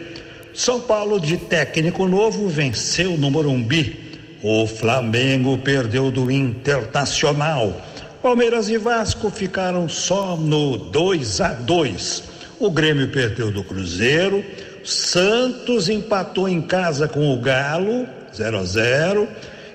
São 0.54 0.82
Paulo, 0.82 1.18
de 1.18 1.38
técnico 1.38 2.10
novo, 2.10 2.50
venceu 2.50 3.18
no 3.18 3.32
Morumbi. 3.32 4.20
O 4.44 4.68
Flamengo 4.68 5.58
perdeu 5.60 6.12
do 6.12 6.30
Internacional. 6.30 7.89
Palmeiras 8.22 8.70
e 8.70 8.78
Vasco 8.78 9.30
ficaram 9.30 9.88
só 9.88 10.36
no 10.36 10.78
2 10.78 11.40
a 11.40 11.54
2. 11.54 12.24
O 12.60 12.70
Grêmio 12.70 13.08
perdeu 13.10 13.50
do 13.50 13.64
Cruzeiro. 13.64 14.44
Santos 14.84 15.88
empatou 15.88 16.50
em 16.50 16.62
casa 16.62 17.08
com 17.08 17.34
o 17.34 17.40
Galo, 17.40 18.06
0 18.36 18.58
a 18.58 18.64
0. 18.66 19.28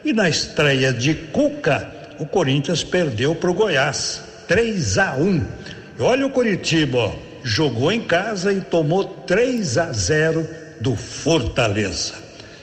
E 0.04 0.12
na 0.12 0.28
estreia 0.28 0.92
de 0.92 1.14
Cuca, 1.14 1.90
o 2.18 2.26
Corinthians 2.26 2.84
perdeu 2.84 3.34
para 3.34 3.50
o 3.50 3.54
Goiás, 3.54 4.22
3 4.46 4.98
a 4.98 5.14
1. 5.14 5.46
E 5.98 6.02
olha 6.02 6.26
o 6.26 6.30
Curitiba, 6.30 6.98
ó, 6.98 7.12
jogou 7.42 7.90
em 7.90 8.02
casa 8.02 8.52
e 8.52 8.60
tomou 8.60 9.04
3 9.04 9.78
a 9.78 9.90
0 9.90 10.46
do 10.82 10.94
Fortaleza. 10.94 12.12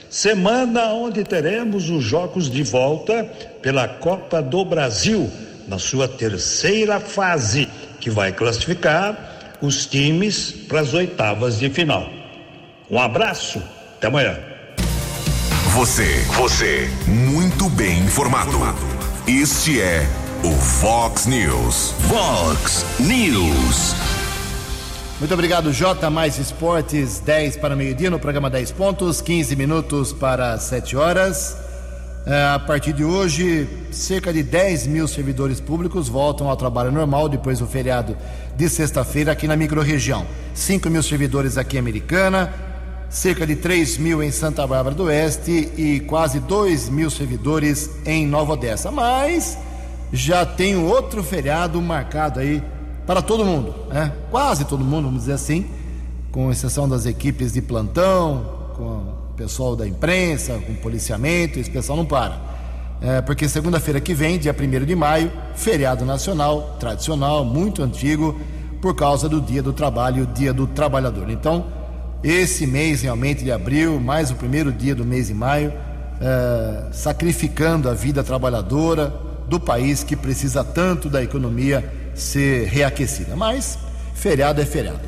Semana 0.08 0.92
onde 0.92 1.24
teremos 1.24 1.90
os 1.90 2.04
jogos 2.04 2.48
de 2.48 2.62
volta 2.62 3.24
pela 3.62 3.88
Copa 3.88 4.40
do 4.42 4.64
Brasil, 4.64 5.30
na 5.66 5.78
sua 5.78 6.08
terceira 6.08 7.00
fase, 7.00 7.68
que 8.00 8.10
vai 8.10 8.32
classificar 8.32 9.56
os 9.60 9.86
times 9.86 10.50
para 10.50 10.80
as 10.80 10.92
oitavas 10.92 11.58
de 11.58 11.70
final. 11.70 12.10
Um 12.90 12.98
abraço, 12.98 13.62
até 13.96 14.08
amanhã. 14.08 14.38
Você, 15.74 16.18
você, 16.36 16.90
muito 17.06 17.68
bem 17.70 18.00
informado. 18.00 18.58
Este 19.26 19.80
é 19.80 20.06
o 20.44 20.50
Vox 20.50 21.26
News. 21.26 21.94
Vox 22.00 22.84
News. 22.98 23.94
Muito 25.18 25.32
obrigado, 25.32 25.72
J. 25.72 26.10
Mais 26.10 26.36
Esportes, 26.36 27.20
10 27.20 27.56
para 27.58 27.76
meio-dia 27.76 28.10
no 28.10 28.18
programa 28.18 28.50
10 28.50 28.72
pontos, 28.72 29.20
15 29.20 29.54
minutos 29.54 30.12
para 30.12 30.58
7 30.58 30.96
horas. 30.96 31.56
É, 32.24 32.54
a 32.54 32.58
partir 32.58 32.92
de 32.92 33.04
hoje, 33.04 33.68
cerca 33.90 34.32
de 34.32 34.44
10 34.44 34.86
mil 34.86 35.08
servidores 35.08 35.58
públicos 35.60 36.08
voltam 36.08 36.48
ao 36.48 36.56
trabalho 36.56 36.92
normal 36.92 37.28
depois 37.28 37.58
do 37.58 37.66
feriado 37.66 38.16
de 38.56 38.68
sexta-feira 38.68 39.32
aqui 39.32 39.48
na 39.48 39.56
microrregião. 39.56 40.24
5 40.54 40.88
mil 40.88 41.02
servidores 41.02 41.58
aqui 41.58 41.76
em 41.76 41.80
Americana, 41.80 42.52
cerca 43.10 43.44
de 43.44 43.56
3 43.56 43.98
mil 43.98 44.22
em 44.22 44.30
Santa 44.30 44.64
Bárbara 44.64 44.94
do 44.94 45.04
Oeste 45.04 45.72
e 45.76 45.98
quase 46.00 46.38
2 46.38 46.88
mil 46.90 47.10
servidores 47.10 47.90
em 48.06 48.24
Nova 48.24 48.52
Odessa. 48.52 48.92
Mas 48.92 49.58
já 50.12 50.46
tem 50.46 50.76
outro 50.76 51.24
feriado 51.24 51.82
marcado 51.82 52.38
aí 52.38 52.62
para 53.04 53.20
todo 53.20 53.44
mundo, 53.44 53.74
né? 53.88 54.12
Quase 54.30 54.64
todo 54.64 54.84
mundo, 54.84 55.06
vamos 55.06 55.22
dizer 55.22 55.32
assim, 55.32 55.66
com 56.30 56.52
exceção 56.52 56.88
das 56.88 57.04
equipes 57.04 57.52
de 57.52 57.60
plantão, 57.60 58.46
com 58.76 59.21
pessoal 59.42 59.74
da 59.74 59.86
imprensa, 59.86 60.60
com 60.64 60.72
policiamento, 60.74 61.58
esse 61.58 61.68
pessoal 61.68 61.98
não 61.98 62.06
para. 62.06 62.38
é, 63.00 63.20
porque 63.20 63.48
segunda-feira 63.48 64.00
que 64.00 64.14
vem, 64.14 64.38
dia 64.38 64.54
1 64.56 64.84
de 64.84 64.94
maio, 64.94 65.32
feriado 65.56 66.04
nacional, 66.04 66.76
tradicional, 66.78 67.44
muito 67.44 67.82
antigo, 67.82 68.40
por 68.80 68.94
causa 68.94 69.28
do 69.28 69.40
Dia 69.40 69.60
do 69.60 69.72
Trabalho, 69.72 70.22
o 70.22 70.26
Dia 70.26 70.52
do 70.52 70.68
Trabalhador. 70.68 71.28
Então, 71.28 71.66
esse 72.22 72.68
mês 72.68 73.02
realmente 73.02 73.42
de 73.42 73.50
abril, 73.50 73.98
mais 73.98 74.30
o 74.30 74.36
primeiro 74.36 74.70
dia 74.70 74.94
do 74.94 75.04
mês 75.04 75.26
de 75.26 75.34
maio, 75.34 75.72
é, 76.20 76.92
sacrificando 76.92 77.90
a 77.90 77.94
vida 77.94 78.22
trabalhadora 78.22 79.12
do 79.48 79.58
país 79.58 80.04
que 80.04 80.14
precisa 80.14 80.62
tanto 80.62 81.08
da 81.08 81.20
economia 81.20 81.84
ser 82.14 82.68
reaquecida. 82.68 83.34
Mas 83.34 83.76
feriado 84.14 84.60
é 84.60 84.64
feriado. 84.64 85.00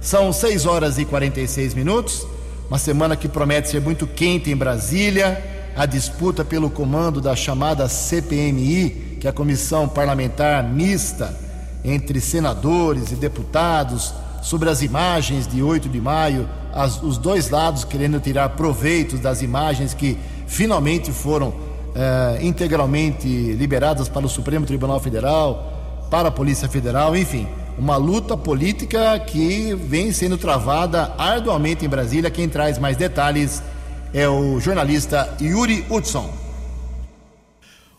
São 0.00 0.32
6 0.32 0.64
horas 0.64 0.96
e 0.98 1.04
46 1.04 1.74
minutos, 1.74 2.26
uma 2.72 2.78
semana 2.78 3.14
que 3.14 3.28
promete 3.28 3.68
ser 3.68 3.82
muito 3.82 4.06
quente 4.06 4.50
em 4.50 4.56
Brasília. 4.56 5.44
A 5.76 5.84
disputa 5.84 6.42
pelo 6.42 6.70
comando 6.70 7.20
da 7.20 7.36
chamada 7.36 7.86
CPMI, 7.86 9.18
que 9.20 9.26
é 9.26 9.30
a 9.30 9.32
Comissão 9.32 9.86
Parlamentar 9.86 10.64
Mista 10.64 11.38
entre 11.84 12.18
senadores 12.18 13.12
e 13.12 13.14
deputados, 13.14 14.14
sobre 14.40 14.70
as 14.70 14.80
imagens 14.80 15.46
de 15.46 15.62
8 15.62 15.86
de 15.86 16.00
maio, 16.00 16.48
as, 16.72 17.02
os 17.02 17.18
dois 17.18 17.50
lados 17.50 17.84
querendo 17.84 18.18
tirar 18.18 18.48
proveitos 18.50 19.20
das 19.20 19.42
imagens 19.42 19.92
que 19.92 20.16
finalmente 20.46 21.12
foram 21.12 21.52
eh, 21.94 22.38
integralmente 22.40 23.28
liberadas 23.52 24.08
para 24.08 24.24
o 24.24 24.30
Supremo 24.30 24.64
Tribunal 24.64 24.98
Federal, 24.98 26.08
para 26.10 26.28
a 26.28 26.32
Polícia 26.32 26.70
Federal, 26.70 27.14
enfim, 27.14 27.46
uma 27.82 27.96
luta 27.96 28.36
política 28.36 29.18
que 29.18 29.74
vem 29.74 30.12
sendo 30.12 30.38
travada 30.38 31.12
arduamente 31.18 31.84
em 31.84 31.88
Brasília. 31.88 32.30
Quem 32.30 32.48
traz 32.48 32.78
mais 32.78 32.96
detalhes 32.96 33.60
é 34.14 34.28
o 34.28 34.60
jornalista 34.60 35.36
Yuri 35.40 35.84
Hudson. 35.90 36.32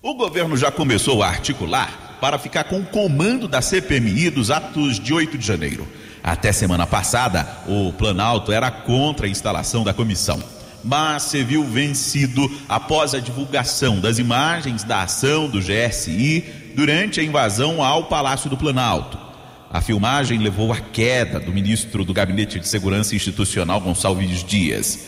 O 0.02 0.14
governo 0.16 0.56
já 0.56 0.72
começou 0.72 1.22
a 1.22 1.28
articular 1.28 2.18
para 2.22 2.40
ficar 2.40 2.64
com 2.64 2.80
o 2.80 2.86
comando 2.86 3.46
da 3.46 3.62
CPMI 3.62 4.30
dos 4.30 4.50
atos 4.50 4.98
de 4.98 5.14
8 5.14 5.38
de 5.38 5.46
janeiro. 5.46 5.86
Até 6.24 6.54
semana 6.54 6.88
passada, 6.88 7.46
o 7.68 7.92
Planalto 7.92 8.54
era 8.54 8.72
contra 8.72 9.28
a 9.28 9.30
instalação 9.30 9.84
da 9.84 9.94
comissão, 9.94 10.42
mas 10.82 11.24
se 11.24 11.44
viu 11.44 11.66
vencido 11.66 12.50
após 12.70 13.14
a 13.14 13.20
divulgação 13.20 14.00
das 14.00 14.18
imagens 14.18 14.86
da 14.86 15.04
ação 15.04 15.50
do 15.50 15.60
GSI 15.60 16.72
durante 16.74 17.20
a 17.20 17.24
invasão 17.24 17.84
ao 17.84 18.06
Palácio 18.06 18.50
do 18.50 18.56
Planalto. 18.56 19.33
A 19.74 19.82
filmagem 19.82 20.38
levou 20.38 20.72
à 20.72 20.80
queda 20.80 21.40
do 21.40 21.52
ministro 21.52 22.06
do 22.06 22.14
Gabinete 22.14 22.60
de 22.60 22.68
Segurança 22.68 23.16
Institucional, 23.16 23.82
Gonçalves 23.82 24.44
Dias. 24.44 25.00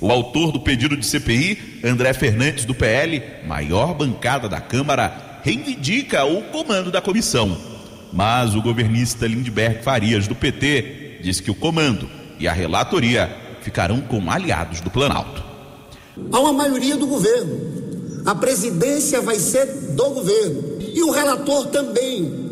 O 0.00 0.10
autor 0.10 0.50
do 0.50 0.58
pedido 0.58 0.96
de 0.96 1.04
CPI, 1.04 1.82
André 1.84 2.14
Fernandes, 2.14 2.64
do 2.64 2.74
PL, 2.74 3.22
maior 3.46 3.92
bancada 3.92 4.48
da 4.48 4.62
Câmara, 4.62 5.40
reivindica 5.44 6.24
o 6.24 6.40
comando 6.44 6.90
da 6.90 7.02
comissão. 7.02 7.54
Mas 8.10 8.54
o 8.54 8.62
governista 8.62 9.26
Lindbergh 9.26 9.82
Farias, 9.82 10.26
do 10.26 10.34
PT, 10.34 11.18
diz 11.22 11.38
que 11.38 11.50
o 11.50 11.54
comando 11.54 12.08
e 12.40 12.48
a 12.48 12.52
relatoria 12.54 13.30
ficarão 13.60 14.00
com 14.00 14.30
aliados 14.30 14.80
do 14.80 14.90
Planalto. 14.90 15.44
Há 16.32 16.40
uma 16.40 16.52
maioria 16.54 16.96
do 16.96 17.06
governo. 17.06 18.22
A 18.24 18.34
presidência 18.34 19.20
vai 19.20 19.38
ser 19.38 19.66
do 19.66 20.08
governo. 20.08 20.78
E 20.80 21.02
o 21.02 21.10
relator 21.10 21.66
também. 21.66 22.43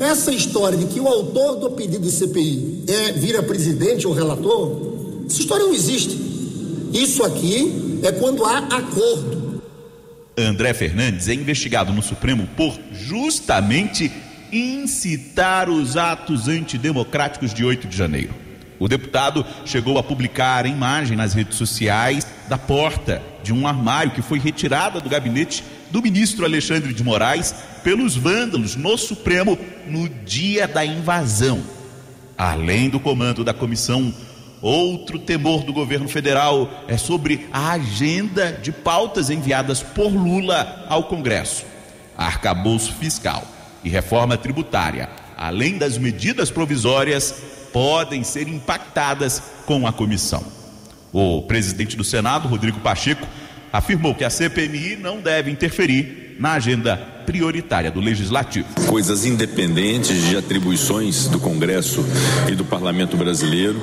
Essa 0.00 0.32
história 0.32 0.78
de 0.78 0.86
que 0.86 0.98
o 0.98 1.06
autor 1.06 1.56
do 1.56 1.72
pedido 1.72 1.98
de 1.98 2.10
CPI 2.10 2.84
é, 2.88 3.12
vira 3.12 3.42
presidente 3.42 4.06
ou 4.06 4.14
relator, 4.14 5.26
essa 5.26 5.38
história 5.38 5.66
não 5.66 5.74
existe. 5.74 6.18
Isso 6.90 7.22
aqui 7.22 8.00
é 8.02 8.10
quando 8.10 8.46
há 8.46 8.58
acordo. 8.58 9.62
André 10.38 10.72
Fernandes 10.72 11.28
é 11.28 11.34
investigado 11.34 11.92
no 11.92 12.00
Supremo 12.00 12.48
por 12.56 12.74
justamente 12.92 14.10
incitar 14.50 15.68
os 15.68 15.98
atos 15.98 16.48
antidemocráticos 16.48 17.52
de 17.52 17.62
8 17.62 17.86
de 17.86 17.94
janeiro. 17.94 18.34
O 18.78 18.88
deputado 18.88 19.44
chegou 19.66 19.98
a 19.98 20.02
publicar 20.02 20.64
imagem 20.64 21.14
nas 21.14 21.34
redes 21.34 21.58
sociais 21.58 22.26
da 22.48 22.56
porta 22.56 23.20
de 23.42 23.52
um 23.52 23.66
armário 23.66 24.12
que 24.12 24.22
foi 24.22 24.38
retirada 24.38 24.98
do 24.98 25.10
gabinete 25.10 25.62
do 25.90 26.02
ministro 26.02 26.44
Alexandre 26.44 26.92
de 26.92 27.02
Moraes 27.02 27.54
pelos 27.82 28.16
vândalos 28.16 28.76
no 28.76 28.96
Supremo 28.96 29.58
no 29.86 30.08
dia 30.08 30.68
da 30.68 30.84
invasão. 30.84 31.62
Além 32.36 32.88
do 32.88 33.00
comando 33.00 33.44
da 33.44 33.52
comissão 33.52 34.14
Outro 34.62 35.18
temor 35.18 35.64
do 35.64 35.72
governo 35.72 36.06
federal 36.06 36.84
é 36.86 36.98
sobre 36.98 37.48
a 37.50 37.72
agenda 37.72 38.52
de 38.52 38.70
pautas 38.70 39.30
enviadas 39.30 39.82
por 39.82 40.08
Lula 40.08 40.84
ao 40.86 41.04
Congresso. 41.04 41.64
Arcabouço 42.16 42.92
fiscal 42.94 43.42
e 43.82 43.88
reforma 43.88 44.36
tributária, 44.36 45.08
além 45.34 45.78
das 45.78 45.96
medidas 45.96 46.50
provisórias, 46.50 47.34
podem 47.72 48.22
ser 48.22 48.48
impactadas 48.48 49.42
com 49.64 49.86
a 49.86 49.92
comissão. 49.92 50.44
O 51.10 51.42
presidente 51.42 51.96
do 51.96 52.04
Senado, 52.04 52.46
Rodrigo 52.46 52.80
Pacheco, 52.80 53.26
afirmou 53.72 54.14
que 54.14 54.24
a 54.24 54.30
CPMI 54.30 54.96
não 54.96 55.20
deve 55.20 55.50
interferir 55.50 56.36
na 56.38 56.52
agenda 56.52 56.96
prioritária 57.26 57.90
do 57.90 58.00
Legislativo. 58.00 58.66
Coisas 58.88 59.24
independentes 59.24 60.28
de 60.28 60.36
atribuições 60.36 61.28
do 61.28 61.38
Congresso 61.38 62.04
e 62.50 62.56
do 62.56 62.64
Parlamento 62.64 63.16
brasileiro. 63.16 63.80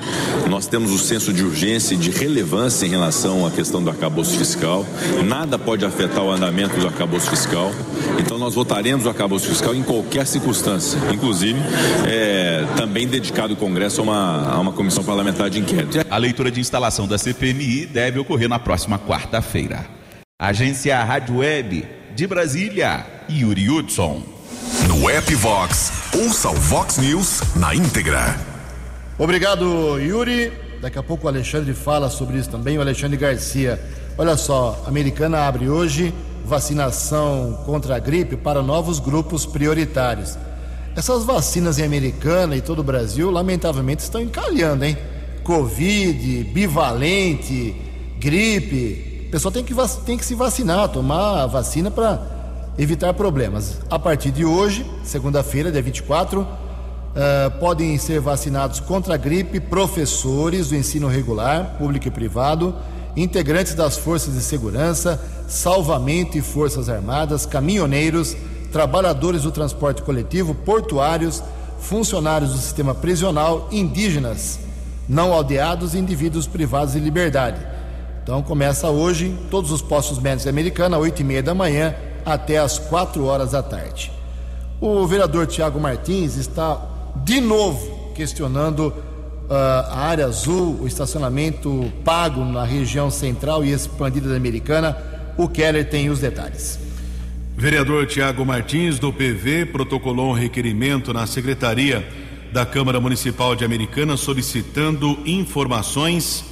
Nós 0.49 0.67
temos 0.67 0.91
o 0.91 0.97
senso 0.97 1.31
de 1.31 1.43
urgência 1.43 1.93
e 1.93 1.97
de 1.97 2.09
relevância 2.09 2.85
em 2.85 2.89
relação 2.89 3.45
à 3.45 3.51
questão 3.51 3.81
do 3.81 3.89
arcabouço 3.89 4.37
fiscal. 4.37 4.85
Nada 5.23 5.57
pode 5.57 5.85
afetar 5.85 6.23
o 6.23 6.31
andamento 6.31 6.77
do 6.77 6.87
arcabouço 6.87 7.29
fiscal. 7.29 7.71
Então 8.19 8.37
nós 8.37 8.55
votaremos 8.55 9.05
o 9.05 9.09
arcabouço 9.09 9.47
fiscal 9.47 9.73
em 9.75 9.83
qualquer 9.83 10.25
circunstância, 10.25 10.99
inclusive 11.13 11.59
é, 12.07 12.65
também 12.75 13.07
dedicado 13.07 13.53
o 13.53 13.57
Congresso 13.57 14.01
a 14.01 14.03
uma, 14.03 14.51
a 14.53 14.59
uma 14.59 14.71
comissão 14.71 15.03
parlamentar 15.03 15.49
de 15.49 15.59
inquérito. 15.59 15.99
A 16.09 16.17
leitura 16.17 16.51
de 16.51 16.59
instalação 16.59 17.07
da 17.07 17.17
CPMI 17.17 17.85
deve 17.85 18.19
ocorrer 18.19 18.49
na 18.49 18.59
próxima 18.59 18.97
quarta-feira. 18.99 19.85
Agência 20.39 21.03
Rádio 21.03 21.37
Web 21.37 21.85
de 22.15 22.27
Brasília, 22.27 23.05
Yuri 23.29 23.69
Hudson. 23.69 24.21
No 24.87 25.09
app 25.09 25.33
Vox, 25.35 25.91
ouça 26.15 26.49
o 26.49 26.55
Vox 26.55 26.97
News 26.97 27.41
na 27.55 27.73
íntegra. 27.73 28.37
Obrigado, 29.17 29.97
Yuri. 29.99 30.51
Daqui 30.81 30.99
a 30.99 31.03
pouco 31.03 31.25
o 31.25 31.29
Alexandre 31.29 31.73
fala 31.73 32.09
sobre 32.09 32.37
isso 32.37 32.49
também, 32.49 32.77
o 32.77 32.81
Alexandre 32.81 33.17
Garcia. 33.17 33.79
Olha 34.17 34.37
só, 34.37 34.83
a 34.85 34.89
americana 34.89 35.47
abre 35.47 35.69
hoje 35.69 36.13
vacinação 36.47 37.59
contra 37.65 37.97
a 37.97 37.99
gripe 37.99 38.35
para 38.35 38.63
novos 38.63 38.99
grupos 38.99 39.45
prioritários. 39.45 40.37
Essas 40.95 41.23
vacinas 41.23 41.77
em 41.77 41.83
Americana 41.83 42.55
e 42.55 42.61
todo 42.61 42.79
o 42.79 42.83
Brasil, 42.83 43.29
lamentavelmente, 43.29 44.01
estão 44.01 44.19
encalhando, 44.19 44.85
hein? 44.85 44.97
Covid, 45.43 46.45
bivalente, 46.45 47.75
gripe, 48.19 49.25
o 49.27 49.29
pessoal 49.29 49.51
tem 49.51 49.63
que, 49.63 49.75
tem 50.05 50.17
que 50.17 50.25
se 50.25 50.33
vacinar, 50.33 50.87
tomar 50.87 51.43
a 51.43 51.45
vacina 51.45 51.91
para 51.91 52.19
evitar 52.77 53.13
problemas. 53.13 53.79
A 53.89 53.99
partir 53.99 54.31
de 54.31 54.45
hoje, 54.45 54.85
segunda-feira, 55.03 55.69
dia 55.69 55.81
24, 55.81 56.41
uh, 56.41 56.47
eh, 57.13 57.49
podem 57.59 57.97
ser 57.97 58.21
vacinados 58.21 58.79
contra 58.79 59.15
a 59.15 59.17
gripe 59.17 59.59
professores 59.59 60.69
do 60.69 60.75
ensino 60.75 61.09
regular, 61.09 61.75
público 61.77 62.07
e 62.07 62.11
privado, 62.11 62.73
integrantes 63.17 63.73
das 63.73 63.97
forças 63.97 64.35
de 64.35 64.41
segurança, 64.41 65.19
salvamento 65.47 66.37
e 66.37 66.41
forças 66.41 66.87
armadas, 66.87 67.45
caminhoneiros, 67.45 68.37
trabalhadores 68.71 69.41
do 69.41 69.51
transporte 69.51 70.03
coletivo, 70.03 70.53
portuários, 70.53 71.41
funcionários 71.79 72.51
do 72.51 72.57
sistema 72.59 72.93
prisional, 72.93 73.67
indígenas, 73.71 74.59
não 75.09 75.33
aldeados 75.33 75.95
e 75.95 75.97
indivíduos 75.97 76.45
privados 76.45 76.93
de 76.93 76.99
liberdade. 76.99 77.59
Então 78.21 78.43
começa 78.43 78.89
hoje 78.89 79.35
todos 79.49 79.71
os 79.71 79.81
postos 79.81 80.19
médicos 80.19 80.47
americanos, 80.47 80.97
às 80.97 81.03
8 81.03 81.19
e 81.19 81.23
meia 81.23 81.43
da 81.43 81.55
manhã 81.55 81.95
até 82.25 82.57
às 82.57 82.77
4 82.77 83.25
horas 83.25 83.51
da 83.51 83.63
tarde. 83.63 84.11
O 84.79 85.07
vereador 85.07 85.47
Tiago 85.47 85.79
Martins 85.79 86.35
está 86.35 86.79
de 87.23 87.41
novo 87.41 88.11
questionando 88.13 88.93
a 89.49 89.99
área 89.99 90.25
azul, 90.25 90.79
o 90.81 90.87
estacionamento 90.87 91.91
pago 92.03 92.43
na 92.43 92.63
região 92.63 93.09
central 93.09 93.63
e 93.63 93.71
expandida 93.71 94.29
da 94.29 94.35
Americana. 94.35 94.97
O 95.37 95.47
Keller 95.47 95.89
tem 95.89 96.09
os 96.09 96.19
detalhes. 96.19 96.79
Vereador 97.55 98.05
Tiago 98.05 98.45
Martins, 98.45 98.99
do 98.99 99.11
PV, 99.11 99.67
protocolou 99.67 100.29
um 100.29 100.33
requerimento 100.33 101.13
na 101.13 101.25
Secretaria 101.25 102.07
da 102.51 102.65
Câmara 102.65 102.99
Municipal 102.99 103.55
de 103.55 103.65
Americana 103.65 104.15
solicitando 104.15 105.17
informações 105.25 106.45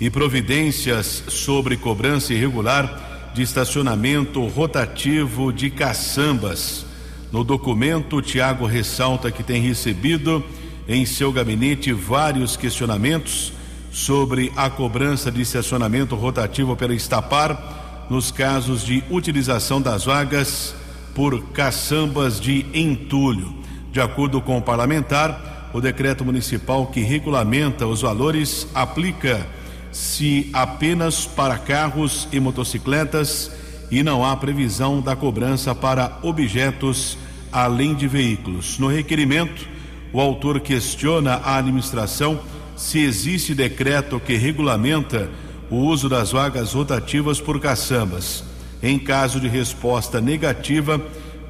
e 0.00 0.08
providências 0.10 1.24
sobre 1.28 1.76
cobrança 1.76 2.32
irregular 2.32 3.30
de 3.34 3.42
estacionamento 3.42 4.44
rotativo 4.46 5.52
de 5.52 5.70
caçambas. 5.70 6.84
No 7.30 7.42
documento, 7.42 8.20
Tiago 8.20 8.66
ressalta 8.66 9.30
que 9.30 9.42
tem 9.42 9.62
recebido 9.62 10.44
em 10.88 11.06
seu 11.06 11.32
gabinete 11.32 11.92
vários 11.92 12.56
questionamentos 12.56 13.52
sobre 13.90 14.52
a 14.56 14.70
cobrança 14.70 15.30
de 15.30 15.42
estacionamento 15.42 16.14
rotativo 16.14 16.76
pela 16.76 16.94
Estapar 16.94 18.06
nos 18.08 18.30
casos 18.30 18.84
de 18.84 19.02
utilização 19.10 19.80
das 19.80 20.04
vagas 20.04 20.74
por 21.14 21.42
caçambas 21.50 22.40
de 22.40 22.66
entulho. 22.72 23.54
De 23.92 24.00
acordo 24.00 24.40
com 24.40 24.58
o 24.58 24.62
parlamentar, 24.62 25.70
o 25.72 25.80
decreto 25.80 26.24
municipal 26.24 26.86
que 26.86 27.00
regulamenta 27.00 27.86
os 27.86 28.02
valores 28.02 28.66
aplica 28.74 29.46
se 29.90 30.48
apenas 30.52 31.26
para 31.26 31.58
carros 31.58 32.26
e 32.32 32.40
motocicletas 32.40 33.50
e 33.90 34.02
não 34.02 34.24
há 34.24 34.34
previsão 34.36 35.02
da 35.02 35.14
cobrança 35.14 35.74
para 35.74 36.18
objetos 36.22 37.18
além 37.52 37.94
de 37.94 38.08
veículos. 38.08 38.78
No 38.78 38.88
requerimento, 38.88 39.68
o 40.12 40.20
autor 40.20 40.60
questiona 40.60 41.34
a 41.34 41.56
administração 41.56 42.40
se 42.76 43.00
existe 43.00 43.54
decreto 43.54 44.20
que 44.20 44.36
regulamenta 44.36 45.28
o 45.70 45.76
uso 45.76 46.08
das 46.08 46.32
vagas 46.32 46.72
rotativas 46.72 47.40
por 47.40 47.60
caçambas. 47.60 48.44
Em 48.82 48.98
caso 48.98 49.40
de 49.40 49.48
resposta 49.48 50.20
negativa, 50.20 51.00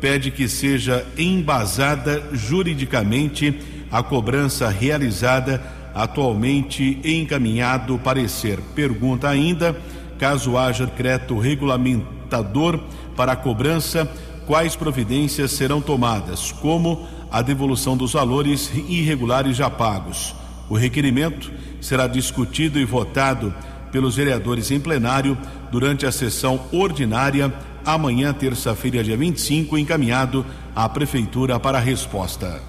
pede 0.00 0.30
que 0.30 0.48
seja 0.48 1.06
embasada 1.16 2.22
juridicamente 2.32 3.58
a 3.90 4.02
cobrança 4.02 4.68
realizada 4.68 5.62
atualmente 5.94 6.98
encaminhado 7.04 7.98
parecer. 7.98 8.58
Pergunta 8.74 9.28
ainda, 9.28 9.76
caso 10.18 10.56
haja 10.56 10.86
decreto 10.86 11.38
regulamentador 11.38 12.80
para 13.16 13.32
a 13.32 13.36
cobrança, 13.36 14.10
quais 14.46 14.74
providências 14.74 15.52
serão 15.52 15.80
tomadas, 15.80 16.52
como 16.52 17.06
a 17.32 17.40
devolução 17.40 17.96
dos 17.96 18.12
valores 18.12 18.70
irregulares 18.86 19.56
já 19.56 19.70
pagos. 19.70 20.34
O 20.68 20.76
requerimento 20.76 21.50
será 21.80 22.06
discutido 22.06 22.78
e 22.78 22.84
votado 22.84 23.54
pelos 23.90 24.16
vereadores 24.16 24.70
em 24.70 24.78
plenário 24.78 25.36
durante 25.70 26.04
a 26.04 26.12
sessão 26.12 26.60
ordinária 26.70 27.52
amanhã, 27.86 28.34
terça-feira, 28.34 29.02
dia 29.02 29.16
25, 29.16 29.78
encaminhado 29.78 30.44
à 30.76 30.86
prefeitura 30.88 31.58
para 31.58 31.78
a 31.78 31.80
resposta. 31.80 32.60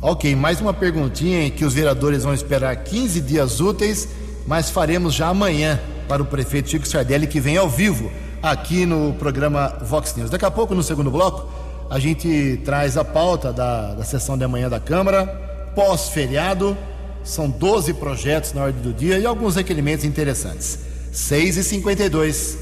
Ok, 0.00 0.36
mais 0.36 0.60
uma 0.60 0.74
perguntinha 0.74 1.50
que 1.50 1.64
os 1.64 1.72
vereadores 1.72 2.22
vão 2.22 2.34
esperar 2.34 2.76
15 2.76 3.20
dias 3.22 3.60
úteis, 3.60 4.08
mas 4.46 4.70
faremos 4.70 5.14
já 5.14 5.28
amanhã 5.28 5.80
para 6.06 6.22
o 6.22 6.26
prefeito 6.26 6.68
Chico 6.68 6.86
Sardelli, 6.86 7.26
que 7.26 7.40
vem 7.40 7.56
ao 7.56 7.68
vivo 7.68 8.10
aqui 8.42 8.84
no 8.84 9.14
programa 9.14 9.68
Vox 9.82 10.14
News. 10.14 10.30
Daqui 10.30 10.44
a 10.44 10.50
pouco, 10.50 10.74
no 10.74 10.82
segundo 10.82 11.10
bloco, 11.10 11.50
a 11.88 11.98
gente 11.98 12.60
traz 12.64 12.96
a 12.96 13.04
pauta 13.04 13.52
da, 13.52 13.94
da 13.94 14.04
sessão 14.04 14.36
de 14.36 14.44
amanhã 14.44 14.68
da 14.68 14.80
Câmara, 14.80 15.26
pós-feriado. 15.74 16.76
São 17.22 17.48
12 17.48 17.94
projetos 17.94 18.52
na 18.52 18.64
ordem 18.64 18.82
do 18.82 18.92
dia 18.92 19.18
e 19.18 19.26
alguns 19.26 19.56
requerimentos 19.56 20.04
interessantes. 20.04 20.78
6 21.12 21.56
e 21.56 21.64
52 21.64 22.58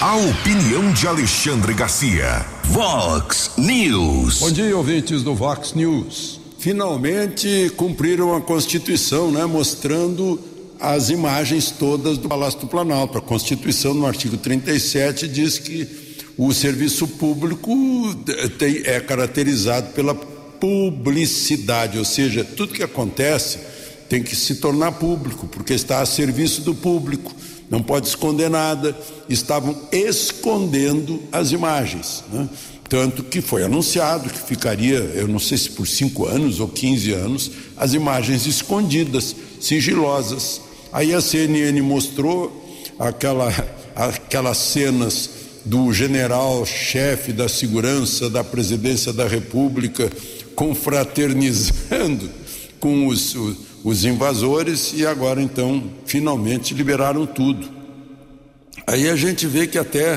A 0.00 0.16
opinião 0.16 0.92
de 0.92 1.06
Alexandre 1.06 1.74
Garcia. 1.74 2.44
Vox 2.64 3.52
News. 3.56 4.40
Bom 4.40 4.50
dia, 4.50 4.76
ouvintes 4.76 5.22
do 5.22 5.34
Vox 5.34 5.74
News. 5.74 6.40
Finalmente 6.58 7.72
cumpriram 7.76 8.34
a 8.34 8.40
Constituição, 8.40 9.30
né? 9.30 9.44
Mostrando 9.46 10.40
as 10.78 11.08
imagens 11.08 11.70
todas 11.70 12.18
do 12.18 12.28
Palácio 12.28 12.60
do 12.60 12.66
Planalto. 12.66 13.18
A 13.18 13.20
Constituição, 13.20 13.94
no 13.94 14.06
artigo 14.06 14.36
37, 14.36 15.26
diz 15.26 15.58
que 15.58 16.07
o 16.38 16.54
serviço 16.54 17.08
público 17.08 17.74
tem, 18.58 18.82
é 18.84 19.00
caracterizado 19.00 19.92
pela 19.92 20.14
publicidade, 20.14 21.98
ou 21.98 22.04
seja, 22.04 22.44
tudo 22.44 22.72
que 22.72 22.82
acontece 22.82 23.58
tem 24.08 24.22
que 24.22 24.36
se 24.36 24.54
tornar 24.54 24.92
público, 24.92 25.48
porque 25.48 25.74
está 25.74 26.00
a 26.00 26.06
serviço 26.06 26.62
do 26.62 26.74
público, 26.74 27.34
não 27.68 27.82
pode 27.82 28.06
esconder 28.06 28.48
nada. 28.48 28.96
Estavam 29.28 29.76
escondendo 29.92 31.22
as 31.30 31.52
imagens, 31.52 32.24
né? 32.32 32.48
tanto 32.88 33.22
que 33.22 33.42
foi 33.42 33.64
anunciado 33.64 34.30
que 34.30 34.38
ficaria, 34.38 34.96
eu 34.96 35.28
não 35.28 35.38
sei 35.38 35.58
se 35.58 35.70
por 35.70 35.86
cinco 35.86 36.24
anos 36.24 36.60
ou 36.60 36.68
15 36.68 37.12
anos, 37.12 37.50
as 37.76 37.92
imagens 37.92 38.46
escondidas, 38.46 39.36
sigilosas. 39.60 40.62
Aí 40.90 41.12
a 41.12 41.20
CNN 41.20 41.82
mostrou 41.82 42.64
aquela, 42.98 43.52
aquelas 43.94 44.56
cenas 44.56 45.37
do 45.68 45.92
general 45.92 46.64
chefe 46.64 47.30
da 47.30 47.46
segurança 47.46 48.30
da 48.30 48.42
presidência 48.42 49.12
da 49.12 49.28
República 49.28 50.10
confraternizando 50.54 52.30
com 52.80 53.06
os, 53.06 53.34
os, 53.34 53.56
os 53.84 54.04
invasores 54.06 54.94
e 54.96 55.06
agora 55.06 55.42
então 55.42 55.84
finalmente 56.06 56.72
liberaram 56.72 57.26
tudo. 57.26 57.68
Aí 58.86 59.10
a 59.10 59.14
gente 59.14 59.46
vê 59.46 59.66
que 59.66 59.76
até 59.76 60.16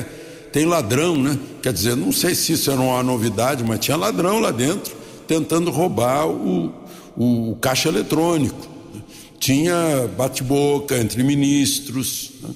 tem 0.50 0.64
ladrão, 0.64 1.16
né? 1.16 1.38
Quer 1.62 1.74
dizer, 1.74 1.96
não 1.96 2.12
sei 2.12 2.34
se 2.34 2.54
isso 2.54 2.70
era 2.70 2.80
uma 2.80 3.02
novidade, 3.02 3.62
mas 3.62 3.78
tinha 3.78 3.96
ladrão 3.96 4.40
lá 4.40 4.50
dentro 4.50 4.94
tentando 5.28 5.70
roubar 5.70 6.28
o, 6.28 6.72
o, 7.14 7.50
o 7.50 7.56
caixa 7.56 7.90
eletrônico. 7.90 8.68
Tinha 9.38 10.08
bate-boca 10.16 10.96
entre 10.96 11.22
ministros. 11.22 12.30
Né? 12.42 12.50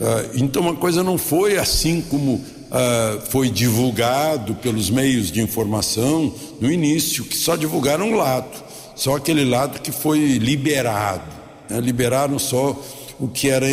Ah, 0.00 0.26
então 0.34 0.68
a 0.68 0.76
coisa 0.76 1.02
não 1.02 1.16
foi 1.16 1.56
assim 1.56 2.02
como 2.02 2.34
uh, 2.34 3.20
foi 3.30 3.48
divulgado 3.48 4.54
pelos 4.56 4.90
meios 4.90 5.30
de 5.30 5.40
informação 5.40 6.32
no 6.60 6.70
início, 6.70 7.24
que 7.24 7.36
só 7.36 7.56
divulgaram 7.56 8.10
um 8.10 8.14
lado, 8.14 8.62
só 8.94 9.16
aquele 9.16 9.44
lado 9.44 9.80
que 9.80 9.90
foi 9.90 10.18
liberado. 10.38 11.32
Né? 11.68 11.80
Liberaram 11.80 12.38
só 12.38 12.80
o 13.18 13.28
que 13.28 13.48
era 13.48 13.66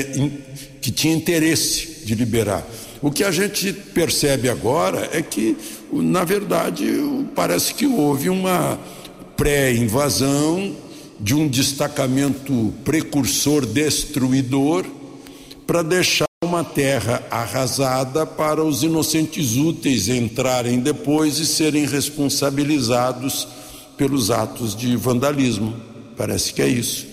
que 0.81 0.91
tinha 0.91 1.13
interesse 1.13 2.05
de 2.05 2.15
liberar. 2.15 2.65
O 3.01 3.11
que 3.11 3.23
a 3.23 3.31
gente 3.31 3.73
percebe 3.73 4.49
agora 4.49 5.09
é 5.11 5.21
que, 5.21 5.57
na 5.91 6.23
verdade, 6.23 6.85
parece 7.35 7.73
que 7.73 7.85
houve 7.85 8.29
uma 8.29 8.79
pré-invasão 9.35 10.73
de 11.19 11.35
um 11.35 11.49
destacamento 11.49 12.73
precursor 12.85 13.65
destruidor 13.65 14.85
para 15.65 15.81
deixar 15.81 16.25
uma 16.43 16.63
terra 16.63 17.23
arrasada 17.31 18.25
para 18.25 18.63
os 18.63 18.83
inocentes 18.83 19.55
úteis 19.55 20.09
entrarem 20.09 20.79
depois 20.79 21.39
e 21.39 21.45
serem 21.45 21.85
responsabilizados 21.85 23.47
pelos 23.97 24.29
atos 24.29 24.75
de 24.75 24.95
vandalismo. 24.95 25.73
Parece 26.17 26.53
que 26.53 26.61
é 26.61 26.67
isso 26.67 27.07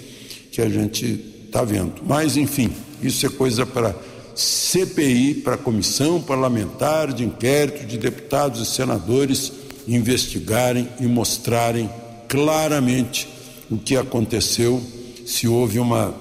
que 0.50 0.60
a 0.60 0.68
gente 0.68 1.24
está 1.46 1.62
vendo. 1.62 2.02
Mas, 2.04 2.36
enfim, 2.36 2.70
isso 3.02 3.24
é 3.24 3.28
coisa 3.28 3.64
para 3.64 3.94
CPI, 4.34 5.34
para 5.34 5.56
Comissão 5.56 6.20
Parlamentar 6.20 7.12
de 7.12 7.24
Inquérito 7.24 7.86
de 7.86 7.98
Deputados 7.98 8.60
e 8.60 8.66
Senadores 8.66 9.52
investigarem 9.86 10.88
e 11.00 11.06
mostrarem 11.06 11.90
claramente 12.28 13.28
o 13.70 13.76
que 13.76 13.96
aconteceu, 13.96 14.82
se 15.26 15.46
houve 15.46 15.78
uma 15.78 16.14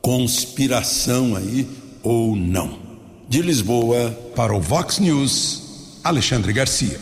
conspiração 0.00 1.36
aí 1.36 1.68
ou 2.02 2.34
não. 2.34 2.78
De 3.28 3.42
Lisboa, 3.42 4.10
para 4.34 4.54
o 4.54 4.60
Vox 4.60 4.98
News, 4.98 5.98
Alexandre 6.02 6.52
Garcia. 6.52 6.98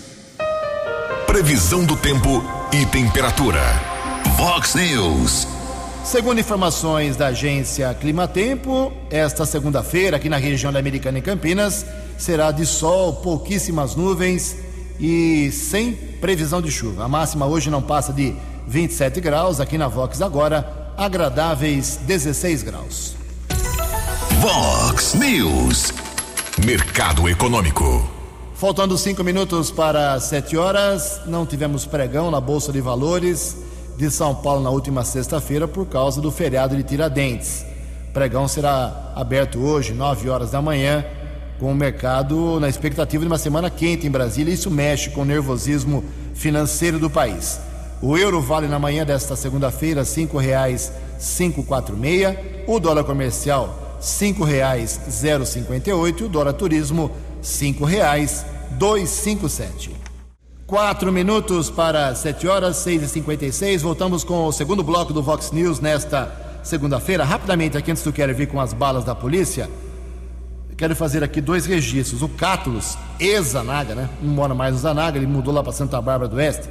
Previsão 1.26 1.84
do 1.84 1.96
tempo 1.96 2.42
e 2.72 2.84
temperatura. 2.86 3.62
Vox 4.36 4.74
News. 4.74 5.46
Segundo 6.04 6.40
informações 6.40 7.16
da 7.16 7.28
agência 7.28 7.92
Climatempo, 7.94 8.92
esta 9.10 9.44
segunda-feira, 9.44 10.16
aqui 10.16 10.28
na 10.28 10.36
região 10.36 10.72
da 10.72 10.78
Americana 10.78 11.18
e 11.18 11.22
Campinas, 11.22 11.84
será 12.16 12.50
de 12.50 12.64
sol, 12.64 13.14
pouquíssimas 13.16 13.94
nuvens 13.94 14.56
e 14.98 15.50
sem 15.52 15.92
previsão 15.92 16.60
de 16.60 16.70
chuva. 16.70 17.04
A 17.04 17.08
máxima 17.08 17.46
hoje 17.46 17.70
não 17.70 17.82
passa 17.82 18.12
de 18.12 18.34
27 18.66 19.20
graus, 19.20 19.60
aqui 19.60 19.78
na 19.78 19.88
Vox 19.88 20.20
agora, 20.20 20.77
agradáveis 20.98 21.96
16 22.02 22.64
graus. 22.64 23.14
Vox 24.40 25.14
News. 25.14 25.92
Mercado 26.66 27.28
Econômico. 27.28 28.10
Faltando 28.56 28.98
cinco 28.98 29.22
minutos 29.22 29.70
para 29.70 30.18
sete 30.18 30.56
horas, 30.56 31.20
não 31.24 31.46
tivemos 31.46 31.86
pregão 31.86 32.32
na 32.32 32.40
Bolsa 32.40 32.72
de 32.72 32.80
Valores 32.80 33.56
de 33.96 34.10
São 34.10 34.34
Paulo 34.34 34.60
na 34.60 34.70
última 34.70 35.04
sexta-feira 35.04 35.68
por 35.68 35.86
causa 35.86 36.20
do 36.20 36.32
feriado 36.32 36.76
de 36.76 36.82
Tiradentes. 36.82 37.64
Pregão 38.12 38.48
será 38.48 39.12
aberto 39.14 39.60
hoje, 39.60 39.92
nove 39.92 40.28
horas 40.28 40.50
da 40.50 40.60
manhã, 40.60 41.04
com 41.60 41.70
o 41.70 41.74
mercado 41.76 42.58
na 42.58 42.68
expectativa 42.68 43.22
de 43.22 43.28
uma 43.28 43.38
semana 43.38 43.70
quente 43.70 44.04
em 44.04 44.10
Brasília. 44.10 44.52
Isso 44.52 44.68
mexe 44.68 45.10
com 45.10 45.20
o 45.20 45.24
nervosismo 45.24 46.02
financeiro 46.34 46.98
do 46.98 47.08
país. 47.08 47.67
O 48.00 48.16
euro 48.16 48.40
vale 48.40 48.68
na 48.68 48.78
manhã 48.78 49.04
desta 49.04 49.34
segunda-feira 49.34 50.04
quatro 51.64 51.96
meia. 51.96 52.62
O 52.68 52.78
dólar 52.78 53.02
comercial 53.02 53.96
e 55.90 55.92
oito, 55.92 56.26
o 56.26 56.28
dólar 56.28 56.52
turismo 56.52 57.10
cinco 57.42 57.84
sete. 59.48 59.96
Quatro 60.64 61.10
minutos 61.10 61.70
para 61.70 62.14
sete 62.14 62.46
horas 62.46 62.76
seis 62.76 63.02
e 63.02 63.08
cinquenta 63.08 63.46
e 63.46 63.52
seis. 63.52 63.82
Voltamos 63.82 64.22
com 64.22 64.46
o 64.46 64.52
segundo 64.52 64.84
bloco 64.84 65.12
do 65.12 65.20
Vox 65.20 65.50
News 65.50 65.80
nesta 65.80 66.60
segunda-feira. 66.62 67.24
Rapidamente, 67.24 67.76
aqui 67.76 67.90
antes 67.90 68.04
do 68.04 68.12
quero 68.12 68.32
vir 68.32 68.46
com 68.46 68.60
as 68.60 68.72
balas 68.72 69.02
da 69.02 69.14
polícia, 69.14 69.68
quero 70.76 70.94
fazer 70.94 71.24
aqui 71.24 71.40
dois 71.40 71.66
registros. 71.66 72.22
O 72.22 72.28
Cátulos, 72.28 72.96
ex-Zanaga, 73.18 73.96
né? 73.96 74.08
Não 74.22 74.32
mora 74.32 74.54
mais 74.54 74.72
no 74.72 74.78
Zanaga, 74.78 75.18
ele 75.18 75.26
mudou 75.26 75.52
lá 75.52 75.64
para 75.64 75.72
Santa 75.72 76.00
Bárbara 76.00 76.28
do 76.28 76.36
Oeste, 76.36 76.68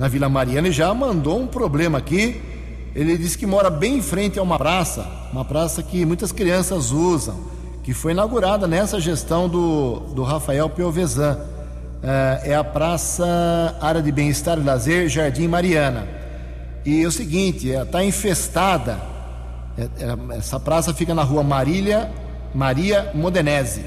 na 0.00 0.08
Vila 0.08 0.30
Mariana, 0.30 0.68
e 0.68 0.72
já 0.72 0.94
mandou 0.94 1.38
um 1.38 1.46
problema 1.46 1.98
aqui. 1.98 2.40
Ele 2.94 3.18
disse 3.18 3.36
que 3.36 3.44
mora 3.44 3.68
bem 3.68 3.98
em 3.98 4.02
frente 4.02 4.38
a 4.38 4.42
uma 4.42 4.56
praça, 4.56 5.06
uma 5.30 5.44
praça 5.44 5.82
que 5.82 6.06
muitas 6.06 6.32
crianças 6.32 6.90
usam, 6.90 7.38
que 7.82 7.92
foi 7.92 8.12
inaugurada 8.12 8.66
nessa 8.66 8.98
gestão 8.98 9.46
do, 9.46 10.00
do 10.14 10.22
Rafael 10.22 10.70
Piovesan. 10.70 11.38
É, 12.02 12.52
é 12.52 12.54
a 12.54 12.64
Praça 12.64 13.76
Área 13.78 14.00
de 14.00 14.10
Bem-Estar 14.10 14.56
e 14.58 14.62
Lazer 14.62 15.06
Jardim 15.06 15.46
Mariana. 15.46 16.08
E 16.82 17.02
é 17.02 17.06
o 17.06 17.12
seguinte, 17.12 17.68
está 17.68 18.02
infestada. 18.02 18.98
É, 19.76 19.82
é, 19.82 20.38
essa 20.38 20.58
praça 20.58 20.94
fica 20.94 21.14
na 21.14 21.22
rua 21.22 21.42
Marília, 21.42 22.10
Maria 22.54 23.10
Modenese. 23.12 23.84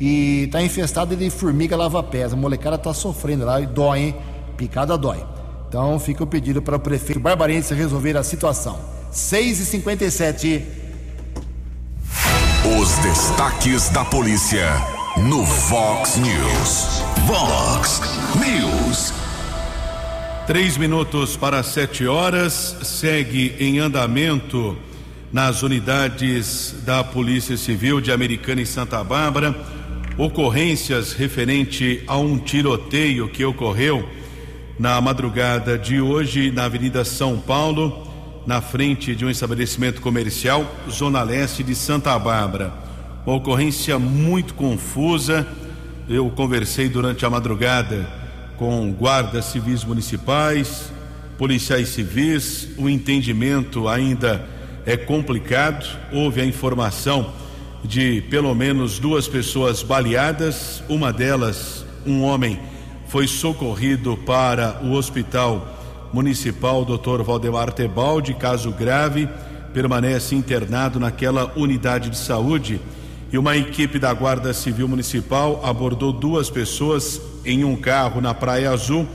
E 0.00 0.42
está 0.46 0.60
infestada 0.60 1.14
de 1.14 1.30
formiga 1.30 1.76
lava-pés. 1.76 2.32
A 2.32 2.36
molecada 2.36 2.74
está 2.74 2.92
sofrendo 2.92 3.44
lá 3.44 3.60
e 3.60 3.66
dói, 3.66 4.00
hein? 4.00 4.14
Picada 4.56 4.98
dói. 4.98 5.35
Então 5.68 5.98
fica 5.98 6.22
o 6.22 6.26
pedido 6.26 6.62
para 6.62 6.76
o 6.76 6.80
prefeito 6.80 7.20
Barbarense 7.20 7.74
resolver 7.74 8.16
a 8.16 8.22
situação. 8.22 8.78
6 9.10 9.60
e 9.60 9.66
57 9.66 10.64
Os 12.78 12.98
destaques 12.98 13.88
da 13.90 14.04
polícia 14.04 14.66
no 15.16 15.42
Vox 15.44 16.16
News. 16.16 17.02
Vox 17.26 18.00
News. 18.36 19.12
Três 20.46 20.76
minutos 20.76 21.36
para 21.36 21.62
sete 21.62 22.06
horas, 22.06 22.76
segue 22.82 23.56
em 23.58 23.80
andamento 23.80 24.76
nas 25.32 25.62
unidades 25.62 26.74
da 26.84 27.02
Polícia 27.02 27.56
Civil 27.56 28.00
de 28.00 28.12
Americana 28.12 28.62
e 28.62 28.66
Santa 28.66 29.02
Bárbara 29.02 29.54
ocorrências 30.16 31.12
referente 31.12 32.02
a 32.06 32.16
um 32.16 32.38
tiroteio 32.38 33.28
que 33.28 33.44
ocorreu 33.44 34.08
na 34.78 35.00
madrugada 35.00 35.78
de 35.78 36.00
hoje 36.00 36.50
na 36.50 36.64
Avenida 36.64 37.04
São 37.04 37.38
Paulo, 37.38 38.06
na 38.46 38.60
frente 38.60 39.14
de 39.14 39.24
um 39.24 39.30
estabelecimento 39.30 40.02
comercial, 40.02 40.70
Zona 40.90 41.22
Leste 41.22 41.62
de 41.62 41.74
Santa 41.74 42.18
Bárbara. 42.18 42.72
Uma 43.24 43.36
ocorrência 43.36 43.98
muito 43.98 44.54
confusa. 44.54 45.46
Eu 46.08 46.28
conversei 46.30 46.88
durante 46.88 47.24
a 47.24 47.30
madrugada 47.30 48.06
com 48.58 48.92
guardas 48.92 49.46
civis 49.46 49.82
municipais, 49.82 50.92
policiais 51.38 51.88
civis, 51.88 52.68
o 52.76 52.88
entendimento 52.88 53.88
ainda 53.88 54.46
é 54.84 54.96
complicado. 54.96 55.86
Houve 56.12 56.40
a 56.42 56.44
informação 56.44 57.32
de 57.82 58.20
pelo 58.30 58.54
menos 58.54 58.98
duas 58.98 59.26
pessoas 59.26 59.82
baleadas, 59.82 60.82
uma 60.88 61.12
delas, 61.12 61.84
um 62.06 62.22
homem, 62.22 62.58
foi 63.08 63.26
socorrido 63.26 64.16
para 64.16 64.80
o 64.82 64.92
hospital 64.92 65.76
municipal 66.12 66.84
Dr. 66.84 67.22
Valdemar 67.22 67.72
Tebaldi, 67.72 68.34
caso 68.34 68.70
grave, 68.70 69.28
permanece 69.72 70.34
internado 70.34 70.98
naquela 70.98 71.52
unidade 71.56 72.10
de 72.10 72.16
saúde. 72.16 72.80
E 73.32 73.38
uma 73.38 73.56
equipe 73.56 73.98
da 73.98 74.12
Guarda 74.14 74.52
Civil 74.54 74.88
Municipal 74.88 75.60
abordou 75.64 76.12
duas 76.12 76.48
pessoas 76.48 77.20
em 77.44 77.64
um 77.64 77.76
carro 77.76 78.20
na 78.20 78.32
Praia 78.32 78.70
Azul. 78.70 79.06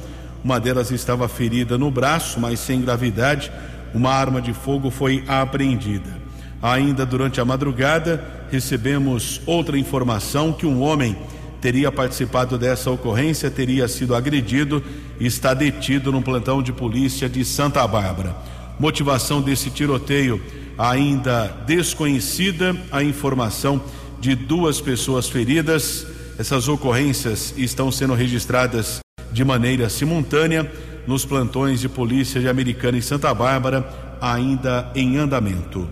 Uma 0.44 0.60
delas 0.60 0.92
estava 0.92 1.28
ferida 1.28 1.78
no 1.78 1.90
braço, 1.90 2.40
mas 2.40 2.60
sem 2.60 2.82
gravidade. 2.82 3.52
Uma 3.94 4.12
arma 4.12 4.42
de 4.42 4.54
fogo 4.54 4.90
foi 4.90 5.24
apreendida. 5.28 6.20
Ainda 6.62 7.06
durante 7.06 7.42
a 7.42 7.46
madrugada, 7.46 8.24
recebemos 8.52 9.42
outra 9.46 9.78
informação 9.78 10.54
que 10.54 10.66
um 10.66 10.82
homem 10.82 11.18
teria 11.62 11.92
participado 11.92 12.58
dessa 12.58 12.90
ocorrência, 12.90 13.52
teria 13.52 13.88
sido 13.88 14.16
agredido 14.16 14.84
e 15.20 15.28
está 15.28 15.54
detido 15.54 16.12
no 16.12 16.22
plantão 16.22 16.62
de 16.62 16.74
polícia 16.74 17.30
de 17.30 17.46
Santa 17.46 17.86
Bárbara. 17.88 18.36
Motivação 18.80 19.42
desse 19.42 19.70
tiroteio 19.70 20.42
ainda 20.78 21.48
desconhecida, 21.68 22.76
a 22.92 23.04
informação 23.04 23.82
de 24.20 24.34
duas 24.36 24.82
pessoas 24.82 25.30
feridas. 25.30 26.08
Essas 26.40 26.68
ocorrências 26.68 27.54
estão 27.56 27.92
sendo 27.92 28.16
registradas 28.16 29.00
de 29.32 29.46
maneira 29.46 29.88
simultânea 29.90 30.70
nos 31.06 31.24
plantões 31.26 31.80
de 31.80 31.88
polícia 31.88 32.42
de 32.42 32.50
Americana 32.50 32.98
e 32.98 33.02
Santa 33.02 33.32
Bárbara, 33.34 33.88
ainda 34.20 34.92
em 34.96 35.18
andamento. 35.18 35.88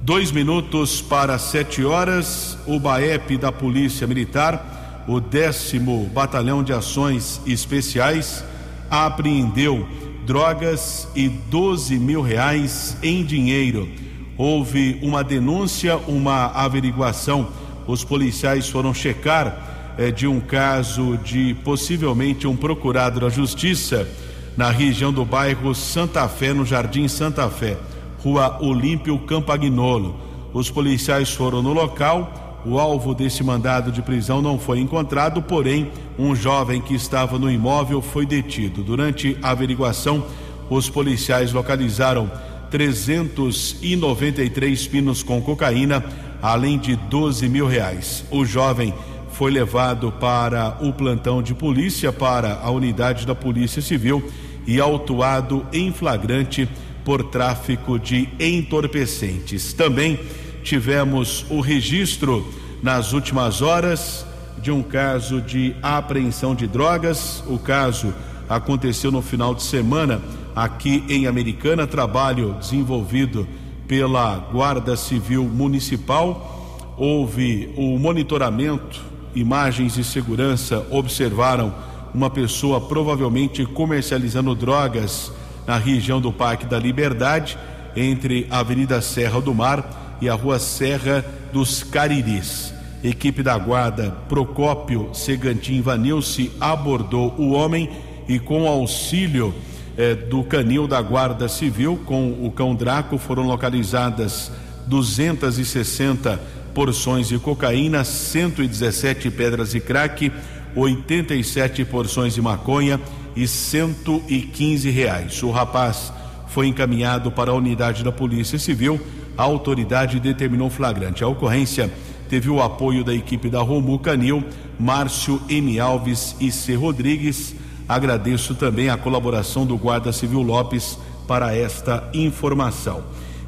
Dois 0.00 0.32
minutos 0.32 1.02
para 1.02 1.38
sete 1.38 1.84
horas, 1.84 2.56
o 2.66 2.80
BAEP 2.80 3.36
da 3.36 3.52
Polícia 3.52 4.06
Militar, 4.06 4.79
o 5.06 5.20
décimo 5.20 6.10
Batalhão 6.12 6.62
de 6.62 6.72
Ações 6.72 7.40
Especiais, 7.46 8.44
apreendeu 8.90 9.86
drogas 10.26 11.08
e 11.14 11.28
12 11.28 11.98
mil 11.98 12.22
reais 12.22 12.96
em 13.02 13.24
dinheiro. 13.24 13.88
Houve 14.36 14.98
uma 15.02 15.22
denúncia, 15.22 15.96
uma 15.96 16.46
averiguação. 16.46 17.48
Os 17.86 18.04
policiais 18.04 18.68
foram 18.68 18.94
checar 18.94 19.94
eh, 19.98 20.10
de 20.10 20.26
um 20.26 20.40
caso 20.40 21.18
de 21.18 21.54
possivelmente 21.64 22.46
um 22.46 22.56
procurado 22.56 23.20
da 23.20 23.28
Justiça 23.28 24.08
na 24.56 24.70
região 24.70 25.12
do 25.12 25.24
bairro 25.24 25.74
Santa 25.74 26.28
Fé, 26.28 26.52
no 26.52 26.64
Jardim 26.64 27.08
Santa 27.08 27.48
Fé, 27.48 27.76
Rua 28.22 28.58
Olímpio 28.60 29.18
Campagnolo. 29.20 30.16
Os 30.52 30.70
policiais 30.70 31.30
foram 31.30 31.62
no 31.62 31.72
local. 31.72 32.49
O 32.64 32.78
alvo 32.78 33.14
desse 33.14 33.42
mandado 33.42 33.90
de 33.90 34.02
prisão 34.02 34.42
não 34.42 34.58
foi 34.58 34.80
encontrado, 34.80 35.40
porém, 35.40 35.90
um 36.18 36.34
jovem 36.34 36.78
que 36.80 36.94
estava 36.94 37.38
no 37.38 37.50
imóvel 37.50 38.02
foi 38.02 38.26
detido. 38.26 38.82
Durante 38.82 39.38
a 39.42 39.50
averiguação, 39.50 40.26
os 40.68 40.90
policiais 40.90 41.52
localizaram 41.52 42.30
393 42.70 44.86
pinos 44.86 45.22
com 45.22 45.40
cocaína, 45.40 46.04
além 46.42 46.78
de 46.78 46.96
12 46.96 47.48
mil 47.48 47.66
reais. 47.66 48.24
O 48.30 48.44
jovem 48.44 48.92
foi 49.32 49.50
levado 49.50 50.12
para 50.12 50.76
o 50.82 50.92
plantão 50.92 51.42
de 51.42 51.54
polícia, 51.54 52.12
para 52.12 52.60
a 52.62 52.70
unidade 52.70 53.26
da 53.26 53.34
Polícia 53.34 53.80
Civil 53.80 54.22
e 54.66 54.78
autuado 54.78 55.64
em 55.72 55.90
flagrante 55.92 56.68
por 57.04 57.24
tráfico 57.24 57.98
de 57.98 58.28
entorpecentes. 58.38 59.72
Também 59.72 60.20
tivemos 60.62 61.44
o 61.50 61.60
registro 61.60 62.46
nas 62.82 63.12
últimas 63.12 63.62
horas 63.62 64.24
de 64.60 64.70
um 64.70 64.82
caso 64.82 65.40
de 65.40 65.74
apreensão 65.82 66.54
de 66.54 66.66
drogas. 66.66 67.42
O 67.46 67.58
caso 67.58 68.12
aconteceu 68.48 69.10
no 69.10 69.22
final 69.22 69.54
de 69.54 69.62
semana 69.62 70.20
aqui 70.54 71.04
em 71.08 71.26
Americana, 71.26 71.86
trabalho 71.86 72.54
desenvolvido 72.60 73.46
pela 73.86 74.36
Guarda 74.52 74.96
Civil 74.96 75.44
Municipal. 75.44 76.94
Houve 76.96 77.72
o 77.76 77.98
monitoramento, 77.98 79.00
imagens 79.34 79.94
de 79.94 80.04
segurança 80.04 80.86
observaram 80.90 81.74
uma 82.12 82.28
pessoa 82.28 82.80
provavelmente 82.80 83.64
comercializando 83.64 84.54
drogas 84.54 85.32
na 85.66 85.78
região 85.78 86.20
do 86.20 86.32
Parque 86.32 86.66
da 86.66 86.78
Liberdade, 86.78 87.56
entre 87.96 88.46
a 88.50 88.58
Avenida 88.58 89.00
Serra 89.00 89.40
do 89.40 89.54
Mar 89.54 89.99
e 90.20 90.28
a 90.28 90.34
Rua 90.34 90.58
Serra 90.58 91.24
dos 91.52 91.82
Cariris. 91.82 92.72
Equipe 93.02 93.42
da 93.42 93.56
guarda 93.56 94.10
Procópio 94.28 95.10
Segantim 95.14 95.80
Vanilce 95.80 96.50
abordou 96.60 97.34
o 97.38 97.52
homem 97.52 97.88
e 98.28 98.38
com 98.38 98.68
auxílio 98.68 99.54
eh, 99.96 100.14
do 100.14 100.44
canil 100.44 100.86
da 100.86 101.00
Guarda 101.00 101.48
Civil, 101.48 102.00
com 102.04 102.30
o 102.44 102.50
cão 102.50 102.74
Draco, 102.74 103.18
foram 103.18 103.44
localizadas 103.44 104.50
260 104.86 106.40
porções 106.74 107.28
de 107.28 107.38
cocaína, 107.38 108.04
117 108.04 109.30
pedras 109.30 109.72
de 109.72 109.80
crack, 109.80 110.30
87 110.74 111.84
porções 111.84 112.34
de 112.34 112.40
maconha 112.40 113.00
e 113.34 113.46
115 113.48 114.90
reais. 114.90 115.42
O 115.42 115.50
rapaz 115.50 116.12
foi 116.48 116.66
encaminhado 116.66 117.30
para 117.30 117.50
a 117.50 117.54
unidade 117.54 118.04
da 118.04 118.12
Polícia 118.12 118.58
Civil. 118.58 119.00
A 119.36 119.42
autoridade 119.42 120.20
determinou 120.20 120.70
flagrante. 120.70 121.24
A 121.24 121.28
ocorrência 121.28 121.90
teve 122.28 122.48
o 122.48 122.62
apoio 122.62 123.02
da 123.02 123.14
equipe 123.14 123.48
da 123.48 123.60
Romu 123.60 123.98
Canil, 123.98 124.44
Márcio 124.78 125.40
M. 125.48 125.78
Alves 125.80 126.36
e 126.40 126.52
C. 126.52 126.74
Rodrigues. 126.74 127.54
Agradeço 127.88 128.54
também 128.54 128.88
a 128.88 128.96
colaboração 128.96 129.66
do 129.66 129.76
Guarda 129.76 130.12
Civil 130.12 130.42
Lopes 130.42 130.98
para 131.26 131.54
esta 131.54 132.08
informação. 132.14 133.02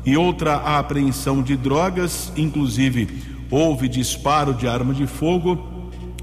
E 0.04 0.16
outra 0.16 0.56
apreensão 0.56 1.42
de 1.42 1.56
drogas, 1.56 2.32
inclusive 2.36 3.22
houve 3.50 3.88
disparo 3.88 4.52
de 4.52 4.66
arma 4.66 4.92
de 4.92 5.06
fogo. 5.06 5.58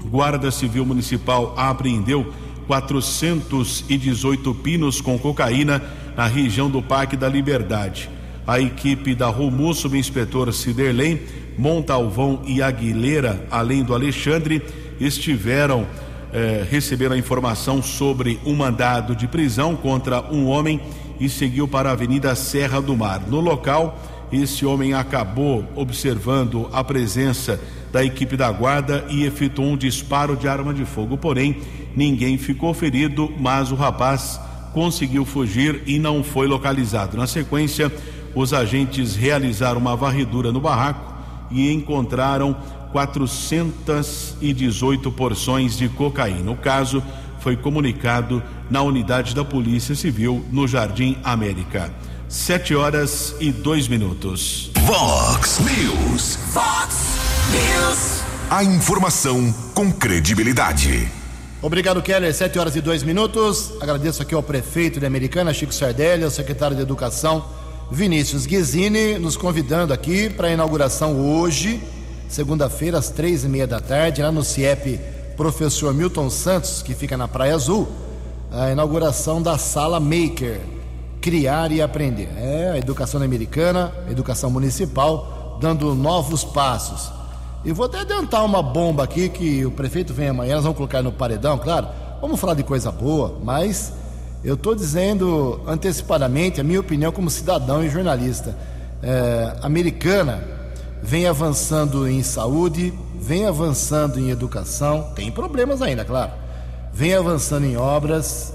Guarda 0.04 0.50
Civil 0.50 0.84
Municipal 0.84 1.54
apreendeu 1.56 2.32
418 2.66 4.54
pinos 4.56 5.00
com 5.00 5.18
cocaína 5.18 5.82
na 6.16 6.26
região 6.26 6.68
do 6.68 6.82
Parque 6.82 7.16
da 7.16 7.28
Liberdade. 7.28 8.10
A 8.50 8.60
equipe 8.60 9.14
da 9.14 9.28
Romu, 9.28 9.72
subinspetor 9.72 10.52
Ciderley, 10.52 11.24
Montalvão 11.56 12.42
e 12.44 12.60
Aguilera, 12.60 13.46
além 13.48 13.84
do 13.84 13.94
Alexandre, 13.94 14.60
estiveram 14.98 15.86
eh, 16.32 16.66
receberam 16.68 17.14
a 17.14 17.18
informação 17.18 17.80
sobre 17.80 18.40
um 18.44 18.56
mandado 18.56 19.14
de 19.14 19.28
prisão 19.28 19.76
contra 19.76 20.20
um 20.32 20.48
homem 20.48 20.80
e 21.20 21.28
seguiu 21.28 21.68
para 21.68 21.90
a 21.90 21.92
Avenida 21.92 22.34
Serra 22.34 22.82
do 22.82 22.96
Mar. 22.96 23.22
No 23.28 23.38
local, 23.38 23.96
esse 24.32 24.66
homem 24.66 24.94
acabou 24.94 25.64
observando 25.76 26.68
a 26.72 26.82
presença 26.82 27.60
da 27.92 28.04
equipe 28.04 28.36
da 28.36 28.50
guarda 28.50 29.04
e 29.08 29.22
efetuou 29.22 29.68
um 29.68 29.76
disparo 29.76 30.36
de 30.36 30.48
arma 30.48 30.74
de 30.74 30.84
fogo. 30.84 31.16
Porém, 31.16 31.58
ninguém 31.94 32.36
ficou 32.36 32.74
ferido, 32.74 33.32
mas 33.38 33.70
o 33.70 33.76
rapaz 33.76 34.40
conseguiu 34.72 35.24
fugir 35.24 35.82
e 35.86 36.00
não 36.00 36.24
foi 36.24 36.46
localizado. 36.46 37.16
Na 37.16 37.26
sequência, 37.26 37.92
os 38.34 38.52
agentes 38.52 39.16
realizaram 39.16 39.80
uma 39.80 39.96
varredura 39.96 40.52
no 40.52 40.60
barraco 40.60 41.14
e 41.50 41.72
encontraram 41.72 42.54
418 42.92 45.10
porções 45.12 45.76
de 45.76 45.88
cocaína. 45.88 46.50
O 46.50 46.56
caso 46.56 47.02
foi 47.40 47.56
comunicado 47.56 48.42
na 48.68 48.82
unidade 48.82 49.34
da 49.34 49.44
Polícia 49.44 49.94
Civil 49.94 50.44
no 50.50 50.68
Jardim 50.68 51.18
América. 51.24 51.92
Sete 52.28 52.74
horas 52.74 53.34
e 53.40 53.50
dois 53.50 53.88
minutos. 53.88 54.70
Vox 54.82 55.58
News. 55.58 56.38
Vox 56.52 57.18
News. 57.50 58.20
A 58.48 58.62
informação 58.62 59.52
com 59.74 59.90
credibilidade. 59.90 61.08
Obrigado, 61.62 62.00
Keller. 62.00 62.32
Sete 62.34 62.58
horas 62.58 62.76
e 62.76 62.80
dois 62.80 63.02
minutos. 63.02 63.72
Agradeço 63.80 64.22
aqui 64.22 64.34
ao 64.34 64.42
prefeito 64.42 65.00
de 65.00 65.06
Americana, 65.06 65.52
Chico 65.52 65.74
Sardelli, 65.74 66.24
ao 66.24 66.30
secretário 66.30 66.76
de 66.76 66.82
Educação, 66.82 67.44
Vinícius 67.92 68.46
Guizini, 68.46 69.18
nos 69.18 69.36
convidando 69.36 69.92
aqui 69.92 70.30
para 70.30 70.46
a 70.46 70.52
inauguração 70.52 71.20
hoje, 71.20 71.82
segunda-feira, 72.28 72.98
às 72.98 73.10
três 73.10 73.42
e 73.42 73.48
meia 73.48 73.66
da 73.66 73.80
tarde, 73.80 74.22
lá 74.22 74.30
no 74.30 74.44
CIEP 74.44 75.00
Professor 75.36 75.92
Milton 75.92 76.30
Santos, 76.30 76.82
que 76.82 76.94
fica 76.94 77.16
na 77.16 77.26
Praia 77.26 77.56
Azul, 77.56 77.88
a 78.52 78.70
inauguração 78.70 79.42
da 79.42 79.58
Sala 79.58 79.98
Maker, 79.98 80.60
Criar 81.20 81.72
e 81.72 81.82
Aprender. 81.82 82.28
É 82.36 82.70
a 82.74 82.78
educação 82.78 83.20
americana, 83.20 83.92
educação 84.08 84.50
municipal, 84.50 85.58
dando 85.60 85.92
novos 85.92 86.44
passos. 86.44 87.10
E 87.64 87.72
vou 87.72 87.86
até 87.86 87.98
adiantar 87.98 88.44
uma 88.44 88.62
bomba 88.62 89.02
aqui 89.02 89.28
que 89.28 89.66
o 89.66 89.70
prefeito 89.72 90.14
vem 90.14 90.28
amanhã, 90.28 90.54
nós 90.54 90.62
vamos 90.62 90.76
colocar 90.76 91.02
no 91.02 91.10
paredão, 91.10 91.58
claro. 91.58 91.88
Vamos 92.20 92.38
falar 92.38 92.54
de 92.54 92.62
coisa 92.62 92.92
boa, 92.92 93.36
mas 93.42 93.92
eu 94.42 94.54
estou 94.54 94.74
dizendo 94.74 95.60
antecipadamente 95.66 96.60
a 96.60 96.64
minha 96.64 96.80
opinião 96.80 97.12
como 97.12 97.28
cidadão 97.28 97.84
e 97.84 97.90
jornalista. 97.90 98.56
É, 99.02 99.56
americana 99.62 100.42
vem 101.02 101.26
avançando 101.26 102.08
em 102.08 102.22
saúde, 102.22 102.92
vem 103.14 103.46
avançando 103.46 104.18
em 104.18 104.30
educação, 104.30 105.10
tem 105.14 105.30
problemas 105.30 105.82
ainda, 105.82 106.04
claro. 106.04 106.32
Vem 106.92 107.14
avançando 107.14 107.66
em 107.66 107.76
obras, 107.76 108.52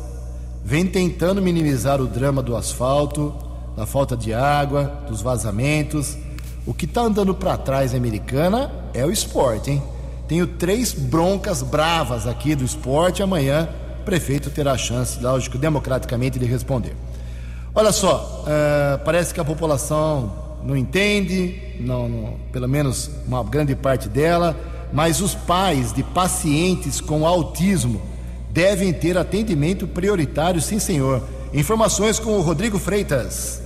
vem 0.63 0.85
tentando 0.85 1.41
minimizar 1.41 2.01
o 2.01 2.07
drama 2.07 2.41
do 2.41 2.55
asfalto, 2.55 3.33
da 3.77 3.85
falta 3.85 4.17
de 4.17 4.33
água, 4.33 4.91
dos 5.07 5.21
vazamentos. 5.21 6.17
O 6.65 6.73
que 6.73 6.85
está 6.85 7.01
andando 7.01 7.33
para 7.35 7.57
trás 7.57 7.93
americana 7.93 8.71
é 8.93 9.05
o 9.05 9.11
esporte, 9.11 9.71
hein? 9.71 9.83
Tenho 10.27 10.47
três 10.47 10.91
broncas 10.91 11.61
bravas 11.61 12.25
aqui 12.25 12.55
do 12.55 12.65
esporte 12.65 13.21
amanhã 13.21 13.69
prefeito 14.05 14.49
terá 14.49 14.73
a 14.73 14.77
chance, 14.77 15.19
lógico, 15.21 15.57
democraticamente, 15.57 16.39
de 16.39 16.45
responder. 16.45 16.95
Olha 17.73 17.91
só, 17.91 18.45
uh, 18.45 19.03
parece 19.03 19.33
que 19.33 19.39
a 19.41 19.43
população 19.43 20.59
não 20.63 20.77
entende, 20.77 21.75
não, 21.79 22.07
não, 22.07 22.33
pelo 22.51 22.69
menos 22.69 23.11
uma 23.27 23.43
grande 23.43 23.75
parte 23.75 24.07
dela, 24.07 24.55
mas 24.93 25.19
os 25.19 25.35
pais 25.35 25.91
de 25.91 26.01
pacientes 26.01 27.01
com 27.01 27.27
autismo 27.27 28.01
devem 28.49 28.93
ter 28.93 29.17
atendimento 29.17 29.85
prioritário, 29.85 30.61
sim, 30.61 30.79
senhor. 30.79 31.21
Informações 31.53 32.17
com 32.17 32.37
o 32.37 32.41
Rodrigo 32.41 32.79
Freitas. 32.79 33.61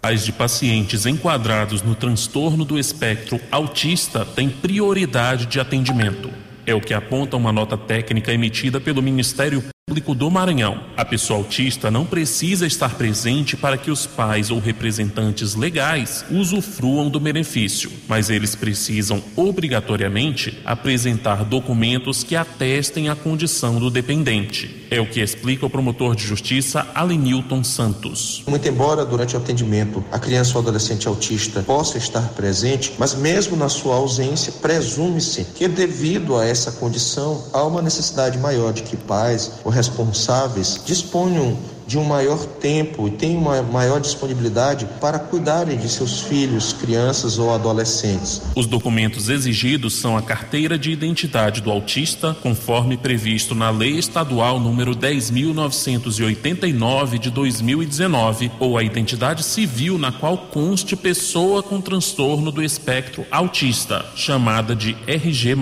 Pais 0.00 0.24
de 0.24 0.32
pacientes 0.32 1.06
enquadrados 1.06 1.82
no 1.82 1.94
transtorno 1.94 2.64
do 2.64 2.78
espectro 2.78 3.40
autista 3.50 4.24
têm 4.24 4.48
prioridade 4.48 5.46
de 5.46 5.60
atendimento. 5.60 6.30
É 6.66 6.74
o 6.74 6.80
que 6.80 6.94
aponta 6.94 7.36
uma 7.36 7.52
nota 7.52 7.76
técnica 7.76 8.32
emitida 8.32 8.80
pelo 8.80 9.02
Ministério 9.02 9.62
Público 9.86 10.14
do 10.14 10.30
Maranhão. 10.30 10.80
A 10.96 11.04
pessoa 11.04 11.38
autista 11.38 11.90
não 11.90 12.06
precisa 12.06 12.66
estar 12.66 12.94
presente 12.94 13.54
para 13.54 13.76
que 13.76 13.90
os 13.90 14.06
pais 14.06 14.50
ou 14.50 14.58
representantes 14.58 15.54
legais 15.54 16.24
usufruam 16.30 17.10
do 17.10 17.20
benefício, 17.20 17.92
mas 18.08 18.30
eles 18.30 18.54
precisam 18.54 19.22
obrigatoriamente 19.36 20.58
apresentar 20.64 21.44
documentos 21.44 22.24
que 22.24 22.34
atestem 22.34 23.10
a 23.10 23.14
condição 23.14 23.78
do 23.78 23.90
dependente. 23.90 24.83
É 24.94 25.00
o 25.00 25.06
que 25.06 25.20
explica 25.20 25.66
o 25.66 25.68
promotor 25.68 26.14
de 26.14 26.22
justiça 26.22 26.86
Alenilton 26.94 27.64
Santos. 27.64 28.44
Muito 28.46 28.68
embora 28.68 29.04
durante 29.04 29.34
o 29.34 29.38
atendimento 29.40 30.04
a 30.12 30.20
criança 30.20 30.56
ou 30.56 30.62
adolescente 30.62 31.08
autista 31.08 31.64
possa 31.64 31.98
estar 31.98 32.28
presente, 32.28 32.92
mas 32.96 33.12
mesmo 33.12 33.56
na 33.56 33.68
sua 33.68 33.96
ausência, 33.96 34.52
presume-se 34.52 35.46
que 35.46 35.66
devido 35.66 36.36
a 36.36 36.46
essa 36.46 36.70
condição 36.70 37.42
há 37.52 37.64
uma 37.64 37.82
necessidade 37.82 38.38
maior 38.38 38.72
de 38.72 38.84
que 38.84 38.96
pais 38.96 39.54
ou 39.64 39.72
responsáveis 39.72 40.80
disponham 40.86 41.58
de 41.86 41.98
um 41.98 42.04
maior 42.04 42.38
tempo 42.44 43.08
e 43.08 43.10
tenham 43.10 43.40
uma 43.40 43.60
maior 43.62 44.00
disponibilidade 44.00 44.86
para 45.00 45.18
cuidarem 45.18 45.76
de 45.76 45.88
seus 45.88 46.20
filhos, 46.22 46.72
crianças 46.72 47.36
ou 47.38 47.52
adolescentes. 47.52 48.40
Os 48.56 48.66
documentos 48.66 49.28
exigidos 49.28 49.92
são 49.94 50.16
a 50.16 50.22
carteira 50.22 50.78
de 50.78 50.90
identidade 50.90 51.60
do 51.60 51.70
autista, 51.70 52.34
conforme 52.42 52.96
previsto 52.96 53.54
na 53.54 53.68
Lei 53.70 53.98
Estadual 53.98 54.58
número 54.58 54.96
10.989 54.96 57.18
de 57.18 57.30
2019, 57.30 58.50
ou 58.58 58.78
a 58.78 58.82
identidade 58.82 59.42
civil 59.42 59.98
na 59.98 60.12
qual 60.12 60.38
conste 60.38 60.96
pessoa 60.96 61.62
com 61.62 61.78
transtorno 61.80 62.50
do 62.50 62.62
espectro 62.62 63.26
autista, 63.30 64.06
chamada 64.14 64.74
de 64.74 64.96
RG+. 65.06 65.54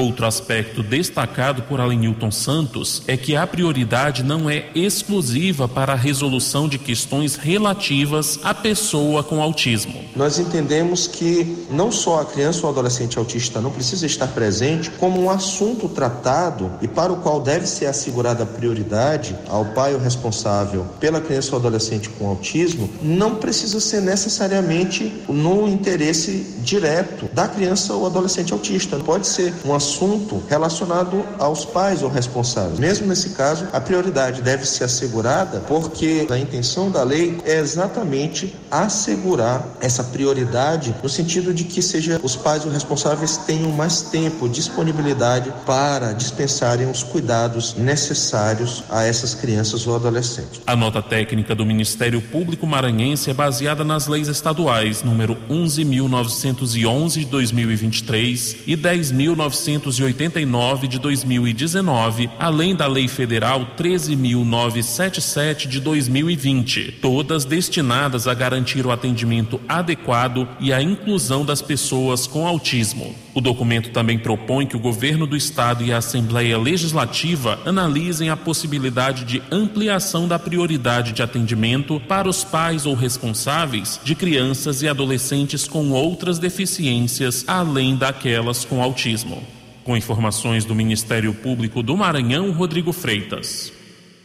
Outro 0.00 0.24
aspecto 0.24 0.82
destacado 0.82 1.64
por 1.64 1.78
Alenilton 1.78 2.30
Santos 2.30 3.02
é 3.06 3.18
que 3.18 3.36
a 3.36 3.46
prioridade 3.46 4.22
não 4.22 4.48
é 4.48 4.70
exclusiva 4.74 5.68
para 5.68 5.92
a 5.92 5.94
resolução 5.96 6.66
de 6.66 6.78
questões 6.78 7.36
relativas 7.36 8.40
à 8.42 8.54
pessoa 8.54 9.22
com 9.22 9.42
autismo. 9.42 10.02
Nós 10.16 10.38
entendemos 10.38 11.06
que 11.06 11.66
não 11.70 11.92
só 11.92 12.22
a 12.22 12.24
criança 12.24 12.62
ou 12.62 12.72
adolescente 12.72 13.18
autista 13.18 13.60
não 13.60 13.70
precisa 13.70 14.06
estar 14.06 14.28
presente, 14.28 14.90
como 14.92 15.20
um 15.20 15.28
assunto 15.28 15.86
tratado 15.86 16.72
e 16.80 16.88
para 16.88 17.12
o 17.12 17.18
qual 17.18 17.38
deve 17.38 17.66
ser 17.66 17.84
assegurada 17.84 18.46
prioridade 18.46 19.36
ao 19.50 19.66
pai 19.66 19.92
ou 19.92 20.00
responsável 20.00 20.86
pela 20.98 21.20
criança 21.20 21.52
ou 21.52 21.58
adolescente 21.58 22.08
com 22.08 22.26
autismo, 22.26 22.88
não 23.02 23.34
precisa 23.34 23.78
ser 23.78 24.00
necessariamente 24.00 25.12
no 25.28 25.68
interesse 25.68 26.56
direto 26.60 27.28
da 27.34 27.46
criança 27.46 27.92
ou 27.92 28.06
adolescente 28.06 28.54
autista. 28.54 28.96
Pode 28.96 29.26
ser 29.26 29.52
um 29.62 29.74
assunto 29.74 29.89
assunto 29.90 30.40
relacionado 30.48 31.24
aos 31.38 31.64
pais 31.64 32.02
ou 32.02 32.08
responsáveis. 32.08 32.78
Mesmo 32.78 33.08
nesse 33.08 33.30
caso, 33.30 33.66
a 33.72 33.80
prioridade 33.80 34.40
deve 34.40 34.64
ser 34.64 34.84
assegurada 34.84 35.60
porque 35.66 36.26
a 36.30 36.38
intenção 36.38 36.90
da 36.90 37.02
lei 37.02 37.38
é 37.44 37.58
exatamente 37.58 38.54
assegurar 38.70 39.66
essa 39.80 40.04
prioridade 40.04 40.94
no 41.02 41.08
sentido 41.08 41.52
de 41.52 41.64
que 41.64 41.82
seja 41.82 42.20
os 42.22 42.36
pais 42.36 42.64
ou 42.64 42.70
responsáveis 42.70 43.36
tenham 43.38 43.72
mais 43.72 44.02
tempo, 44.02 44.48
disponibilidade 44.48 45.52
para 45.66 46.12
dispensarem 46.12 46.88
os 46.88 47.02
cuidados 47.02 47.74
necessários 47.74 48.84
a 48.88 49.02
essas 49.02 49.34
crianças 49.34 49.86
ou 49.86 49.96
adolescentes. 49.96 50.60
A 50.66 50.76
nota 50.76 51.02
técnica 51.02 51.54
do 51.54 51.66
Ministério 51.66 52.20
Público 52.20 52.66
Maranhense 52.66 53.30
é 53.30 53.34
baseada 53.34 53.82
nas 53.82 54.06
leis 54.06 54.28
estaduais 54.28 55.02
número 55.02 55.36
11.911 55.50 57.10
de 57.10 57.24
2023 57.24 58.56
e 58.66 58.76
10.900 58.76 59.79
289 59.80 60.86
de 60.86 60.98
2019, 60.98 62.30
além 62.38 62.76
da 62.76 62.86
Lei 62.86 63.08
Federal 63.08 63.66
13.977 63.76 65.66
de 65.66 65.80
2020, 65.80 66.98
todas 67.00 67.44
destinadas 67.44 68.28
a 68.28 68.34
garantir 68.34 68.86
o 68.86 68.92
atendimento 68.92 69.60
adequado 69.68 70.46
e 70.60 70.72
a 70.72 70.80
inclusão 70.80 71.44
das 71.44 71.60
pessoas 71.62 72.26
com 72.26 72.46
autismo. 72.46 73.14
O 73.32 73.40
documento 73.40 73.90
também 73.90 74.18
propõe 74.18 74.66
que 74.66 74.76
o 74.76 74.80
governo 74.80 75.26
do 75.26 75.36
estado 75.36 75.84
e 75.84 75.92
a 75.92 75.98
Assembleia 75.98 76.58
Legislativa 76.58 77.60
analisem 77.64 78.28
a 78.28 78.36
possibilidade 78.36 79.24
de 79.24 79.42
ampliação 79.50 80.26
da 80.26 80.38
prioridade 80.38 81.12
de 81.12 81.22
atendimento 81.22 82.00
para 82.08 82.28
os 82.28 82.42
pais 82.42 82.86
ou 82.86 82.94
responsáveis 82.94 84.00
de 84.02 84.14
crianças 84.14 84.82
e 84.82 84.88
adolescentes 84.88 85.68
com 85.68 85.90
outras 85.90 86.38
deficiências 86.38 87.44
além 87.46 87.96
daquelas 87.96 88.64
com 88.64 88.82
autismo. 88.82 89.42
Com 89.90 89.96
informações 89.96 90.64
do 90.64 90.72
Ministério 90.72 91.34
Público 91.34 91.82
do 91.82 91.96
Maranhão, 91.96 92.52
Rodrigo 92.52 92.92
Freitas. 92.92 93.72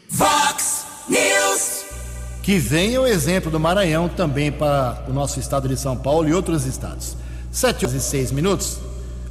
Vox 0.07 0.85
News. 1.09 1.85
Que 2.43 2.59
venha 2.59 3.01
o 3.01 3.07
exemplo 3.07 3.49
do 3.49 3.59
Maranhão 3.59 4.07
também 4.07 4.51
para 4.51 5.03
o 5.07 5.11
nosso 5.11 5.39
estado 5.39 5.67
de 5.67 5.75
São 5.75 5.97
Paulo 5.97 6.29
e 6.29 6.33
outros 6.35 6.67
estados. 6.67 7.17
Sete 7.51 7.83
horas 7.83 7.97
e 7.97 7.99
seis 7.99 8.31
minutos. 8.31 8.77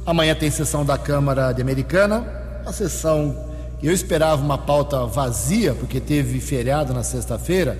Amanhã 0.05 0.35
tem 0.35 0.51
sessão 0.51 0.83
da 0.83 0.97
Câmara 0.97 1.53
de 1.53 1.61
Americana. 1.61 2.27
A 2.65 2.73
sessão, 2.73 3.33
eu 3.81 3.93
esperava 3.93 4.43
uma 4.43 4.57
pauta 4.57 5.05
vazia, 5.05 5.73
porque 5.73 6.01
teve 6.01 6.41
feriado 6.41 6.93
na 6.93 7.03
sexta-feira. 7.03 7.79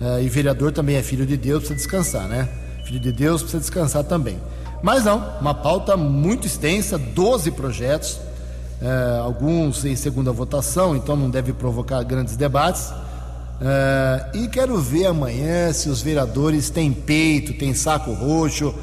Uh, 0.00 0.20
e 0.22 0.28
vereador 0.28 0.72
também 0.72 0.96
é 0.96 1.04
filho 1.04 1.24
de 1.24 1.36
Deus, 1.36 1.60
precisa 1.60 1.76
descansar, 1.76 2.26
né? 2.26 2.48
Filho 2.84 2.98
de 2.98 3.12
Deus 3.12 3.42
precisa 3.42 3.60
descansar 3.60 4.02
também. 4.02 4.40
Mas 4.82 5.04
não, 5.04 5.22
uma 5.40 5.54
pauta 5.54 5.96
muito 5.96 6.46
extensa, 6.46 6.98
12 6.98 7.50
projetos, 7.52 8.18
uh, 8.80 9.22
alguns 9.22 9.84
em 9.84 9.96
segunda 9.96 10.32
votação, 10.32 10.94
então 10.96 11.16
não 11.16 11.30
deve 11.30 11.52
provocar 11.52 12.02
grandes 12.02 12.36
debates. 12.36 12.90
Uh, 12.90 14.36
e 14.36 14.48
quero 14.48 14.78
ver 14.78 15.06
amanhã 15.06 15.72
se 15.72 15.88
os 15.88 16.02
vereadores 16.02 16.68
têm 16.68 16.92
peito, 16.92 17.54
têm 17.54 17.72
saco 17.72 18.12
roxo 18.12 18.74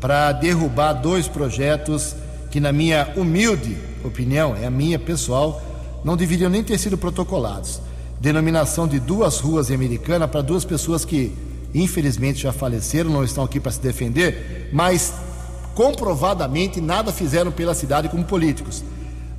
para 0.00 0.32
derrubar 0.32 0.94
dois 0.94 1.26
projetos 1.26 2.14
que, 2.50 2.60
na 2.60 2.72
minha 2.72 3.12
humilde 3.16 3.76
opinião, 4.04 4.56
é 4.56 4.66
a 4.66 4.70
minha 4.70 4.98
pessoal, 4.98 5.60
não 6.04 6.16
deveriam 6.16 6.48
nem 6.48 6.62
ter 6.62 6.78
sido 6.78 6.96
protocolados. 6.96 7.80
Denominação 8.20 8.86
de 8.86 8.98
duas 8.98 9.40
ruas 9.40 9.70
em 9.70 9.74
Americana 9.74 10.28
para 10.28 10.42
duas 10.42 10.64
pessoas 10.64 11.04
que, 11.04 11.34
infelizmente, 11.74 12.40
já 12.40 12.52
faleceram, 12.52 13.10
não 13.10 13.24
estão 13.24 13.44
aqui 13.44 13.58
para 13.58 13.72
se 13.72 13.80
defender, 13.80 14.70
mas 14.72 15.12
comprovadamente 15.74 16.80
nada 16.80 17.12
fizeram 17.12 17.50
pela 17.50 17.74
cidade 17.74 18.08
como 18.08 18.24
políticos. 18.24 18.82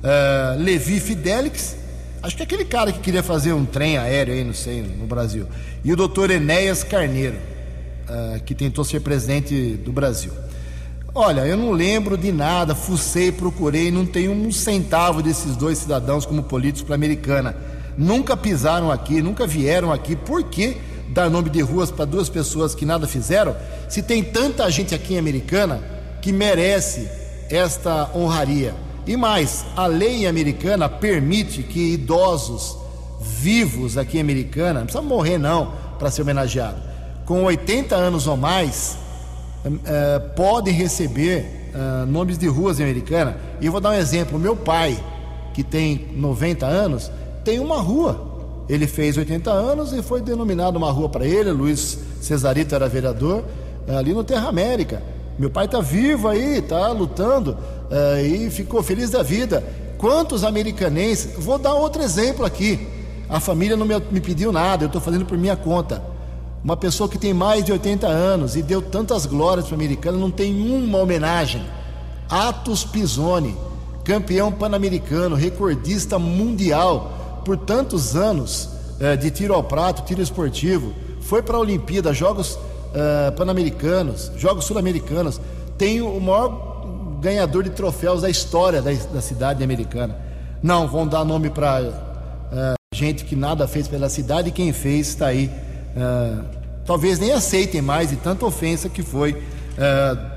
Uh, 0.02 0.60
Levi 0.60 0.98
Fidelix, 0.98 1.76
acho 2.22 2.34
que 2.36 2.42
é 2.42 2.44
aquele 2.44 2.64
cara 2.64 2.92
que 2.92 2.98
queria 2.98 3.22
fazer 3.22 3.52
um 3.52 3.64
trem 3.64 3.98
aéreo 3.98 4.34
aí, 4.34 4.44
não 4.44 4.54
sei, 4.54 4.82
no 4.82 5.06
Brasil, 5.06 5.46
e 5.84 5.92
o 5.92 5.96
doutor 5.96 6.30
Enéas 6.30 6.82
Carneiro, 6.82 7.36
uh, 8.08 8.42
que 8.42 8.54
tentou 8.54 8.84
ser 8.84 9.00
presidente 9.00 9.74
do 9.74 9.92
Brasil. 9.92 10.32
Olha, 11.14 11.42
eu 11.46 11.58
não 11.58 11.72
lembro 11.72 12.16
de 12.16 12.32
nada, 12.32 12.74
fucei, 12.74 13.30
procurei, 13.30 13.90
não 13.90 14.06
tenho 14.06 14.32
um 14.32 14.50
centavo 14.50 15.22
desses 15.22 15.56
dois 15.56 15.76
cidadãos 15.76 16.24
como 16.24 16.42
políticos 16.42 16.82
para 16.82 16.94
a 16.94 16.96
americana. 16.96 17.54
Nunca 17.98 18.34
pisaram 18.34 18.90
aqui, 18.90 19.20
nunca 19.20 19.46
vieram 19.46 19.92
aqui. 19.92 20.16
Por 20.16 20.42
que 20.44 20.78
dar 21.10 21.28
nome 21.28 21.50
de 21.50 21.60
ruas 21.60 21.90
para 21.90 22.06
duas 22.06 22.30
pessoas 22.30 22.74
que 22.74 22.86
nada 22.86 23.06
fizeram? 23.06 23.54
Se 23.90 24.02
tem 24.02 24.24
tanta 24.24 24.70
gente 24.70 24.94
aqui 24.94 25.12
em 25.12 25.18
Americana 25.18 25.82
que 26.22 26.32
merece 26.32 27.08
esta 27.50 28.10
honraria. 28.14 28.74
E 29.06 29.16
mais, 29.16 29.64
a 29.76 29.86
lei 29.86 30.26
americana 30.26 30.88
permite 30.88 31.62
que 31.62 31.92
idosos 31.92 32.78
vivos 33.20 33.98
aqui 33.98 34.18
em 34.18 34.20
Americana, 34.20 34.80
não 34.80 34.86
precisa 34.86 35.02
morrer 35.02 35.36
não 35.36 35.72
para 35.98 36.10
ser 36.10 36.22
homenageado, 36.22 36.80
com 37.26 37.42
80 37.44 37.94
anos 37.94 38.26
ou 38.26 38.36
mais, 38.36 38.96
uh, 39.66 40.30
podem 40.34 40.72
receber 40.72 41.70
uh, 41.74 42.06
nomes 42.06 42.38
de 42.38 42.46
ruas 42.46 42.78
em 42.78 42.84
Americana. 42.84 43.36
E 43.60 43.66
eu 43.66 43.72
vou 43.72 43.80
dar 43.80 43.90
um 43.90 43.94
exemplo: 43.94 44.38
meu 44.38 44.56
pai, 44.56 44.98
que 45.52 45.62
tem 45.62 46.08
90 46.16 46.66
anos, 46.66 47.10
tem 47.44 47.58
uma 47.58 47.80
rua. 47.80 48.30
Ele 48.68 48.86
fez 48.86 49.16
80 49.16 49.50
anos 49.50 49.92
e 49.92 50.02
foi 50.02 50.20
denominado 50.20 50.78
uma 50.78 50.90
rua 50.90 51.08
para 51.08 51.26
ele. 51.26 51.50
Luiz 51.50 51.98
Cesarito 52.20 52.74
era 52.74 52.88
vereador 52.88 53.44
ali 53.88 54.14
no 54.14 54.22
Terra 54.22 54.48
América. 54.48 55.02
Meu 55.38 55.50
pai 55.50 55.64
está 55.64 55.80
vivo 55.80 56.28
aí, 56.28 56.58
está 56.58 56.88
lutando 56.88 57.52
uh, 57.52 58.24
e 58.24 58.50
ficou 58.50 58.82
feliz 58.82 59.10
da 59.10 59.22
vida. 59.22 59.64
Quantos 59.98 60.44
americanenses? 60.44 61.32
Vou 61.38 61.58
dar 61.58 61.74
outro 61.74 62.02
exemplo 62.02 62.44
aqui. 62.44 62.86
A 63.28 63.40
família 63.40 63.76
não 63.76 63.86
me, 63.86 63.94
me 64.10 64.20
pediu 64.20 64.52
nada, 64.52 64.84
eu 64.84 64.86
estou 64.86 65.00
fazendo 65.00 65.24
por 65.24 65.38
minha 65.38 65.56
conta. 65.56 66.02
Uma 66.62 66.76
pessoa 66.76 67.08
que 67.08 67.18
tem 67.18 67.32
mais 67.32 67.64
de 67.64 67.72
80 67.72 68.06
anos 68.06 68.56
e 68.56 68.62
deu 68.62 68.82
tantas 68.82 69.26
glórias 69.26 69.66
para 69.66 69.72
o 69.72 69.76
americano, 69.76 70.18
não 70.18 70.30
tem 70.30 70.54
uma 70.54 70.98
homenagem. 70.98 71.64
Atos 72.28 72.84
Pisoni, 72.84 73.56
campeão 74.04 74.52
pan-americano, 74.52 75.34
recordista 75.34 76.18
mundial 76.18 77.42
por 77.44 77.56
tantos 77.56 78.14
anos 78.14 78.68
eh, 79.00 79.16
de 79.16 79.30
tiro 79.30 79.54
ao 79.54 79.64
prato, 79.64 80.04
tiro 80.04 80.22
esportivo, 80.22 80.92
foi 81.20 81.42
para 81.42 81.56
a 81.56 81.60
Olimpíada, 81.60 82.14
Jogos 82.14 82.58
uh, 82.92 83.32
Pan-Americanos, 83.32 84.30
Jogos 84.36 84.64
Sul-Americanos, 84.64 85.40
tem 85.76 86.00
o 86.00 86.20
maior 86.20 87.18
ganhador 87.20 87.62
de 87.62 87.70
troféus 87.70 88.22
da 88.22 88.30
história 88.30 88.82
da, 88.82 88.92
da 88.92 89.20
cidade 89.20 89.62
americana. 89.62 90.16
Não, 90.62 90.86
vão 90.86 91.06
dar 91.06 91.24
nome 91.24 91.50
para 91.50 91.82
uh, 91.82 91.94
eh, 92.52 92.74
gente 92.94 93.24
que 93.24 93.34
nada 93.34 93.66
fez 93.66 93.88
pela 93.88 94.08
cidade 94.08 94.48
e 94.48 94.52
quem 94.52 94.72
fez 94.72 95.08
está 95.08 95.26
aí 95.26 95.50
uh, 95.96 96.44
talvez 96.84 97.18
nem 97.18 97.32
aceitem 97.32 97.82
mais 97.82 98.10
de 98.10 98.16
tanta 98.16 98.44
ofensa 98.46 98.88
que 98.88 99.02
foi 99.02 99.42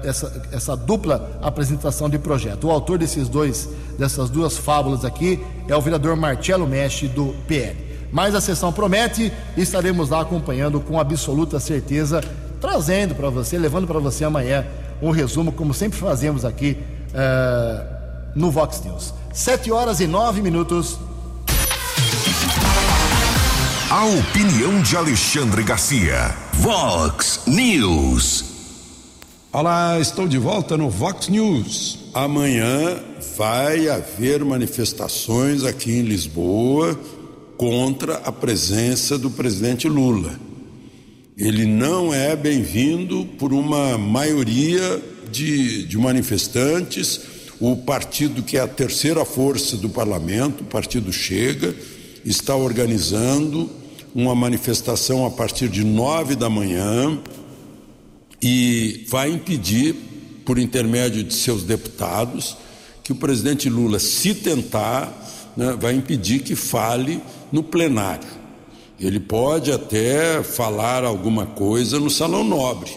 essa, 0.01 0.47
essa 0.49 0.77
dupla 0.77 1.37
apresentação 1.41 2.09
de 2.09 2.17
projeto. 2.17 2.67
O 2.67 2.71
autor 2.71 2.97
desses 2.97 3.27
dois, 3.27 3.67
dessas 3.99 4.29
duas 4.29 4.57
fábulas 4.57 5.03
aqui 5.03 5.43
é 5.67 5.75
o 5.75 5.81
vereador 5.81 6.15
Marcelo 6.15 6.65
Mestre 6.65 7.09
do 7.09 7.35
PL. 7.45 7.75
Mas 8.15 8.33
a 8.33 8.39
sessão 8.39 8.71
promete 8.71 9.29
e 9.57 9.61
estaremos 9.61 10.09
lá 10.09 10.21
acompanhando 10.21 10.79
com 10.79 10.97
absoluta 10.97 11.59
certeza, 11.59 12.23
trazendo 12.59 13.15
para 13.15 13.29
você, 13.29 13.57
levando 13.57 13.87
para 13.87 13.99
você 13.99 14.23
amanhã 14.23 14.65
um 15.01 15.11
resumo, 15.11 15.51
como 15.51 15.73
sempre 15.73 15.99
fazemos 15.99 16.45
aqui 16.45 16.77
uh, 17.11 17.85
no 18.35 18.51
Vox 18.51 18.81
News. 18.83 19.13
Sete 19.33 19.71
horas 19.71 19.99
e 19.99 20.07
nove 20.07 20.41
minutos. 20.41 20.97
A 23.89 24.05
opinião 24.05 24.81
de 24.81 24.97
Alexandre 24.97 25.63
Garcia. 25.63 26.35
Vox 26.53 27.41
News. 27.45 28.45
Olá, 29.51 29.99
estou 29.99 30.27
de 30.27 30.37
volta 30.37 30.75
no 30.75 30.89
Vox 30.89 31.29
News. 31.29 31.99
Amanhã 32.13 32.99
vai 33.37 33.87
haver 33.87 34.43
manifestações 34.43 35.63
aqui 35.63 35.91
em 35.91 36.01
Lisboa 36.01 36.99
contra 37.57 38.15
a 38.17 38.31
presença 38.31 39.17
do 39.17 39.29
presidente 39.29 39.87
Lula. 39.87 40.44
Ele 41.37 41.65
não 41.65 42.13
é 42.13 42.33
bem-vindo 42.33 43.25
por 43.37 43.51
uma 43.51 43.97
maioria 43.97 45.03
de, 45.29 45.83
de 45.85 45.97
manifestantes. 45.97 47.19
O 47.59 47.75
partido 47.75 48.41
que 48.41 48.55
é 48.55 48.61
a 48.61 48.67
terceira 48.67 49.25
força 49.25 49.75
do 49.75 49.89
parlamento, 49.89 50.61
o 50.61 50.65
partido 50.65 51.11
Chega, 51.11 51.75
está 52.23 52.55
organizando 52.55 53.69
uma 54.13 54.33
manifestação 54.33 55.25
a 55.25 55.31
partir 55.31 55.67
de 55.67 55.83
nove 55.83 56.37
da 56.37 56.49
manhã 56.49 57.19
e 58.41 59.05
vai 59.09 59.29
impedir, 59.29 59.93
por 60.45 60.57
intermédio 60.57 61.21
de 61.21 61.33
seus 61.33 61.63
deputados, 61.63 62.55
que 63.03 63.11
o 63.11 63.15
presidente 63.15 63.69
Lula, 63.69 63.99
se 63.99 64.33
tentar, 64.35 65.53
né, 65.57 65.75
vai 65.77 65.95
impedir 65.95 66.39
que 66.39 66.55
fale 66.55 67.19
no 67.51 67.61
plenário. 67.61 68.44
Ele 68.99 69.19
pode 69.19 69.71
até 69.71 70.41
falar 70.41 71.03
alguma 71.03 71.45
coisa 71.45 71.99
no 71.99 72.09
Salão 72.09 72.43
Nobre, 72.43 72.91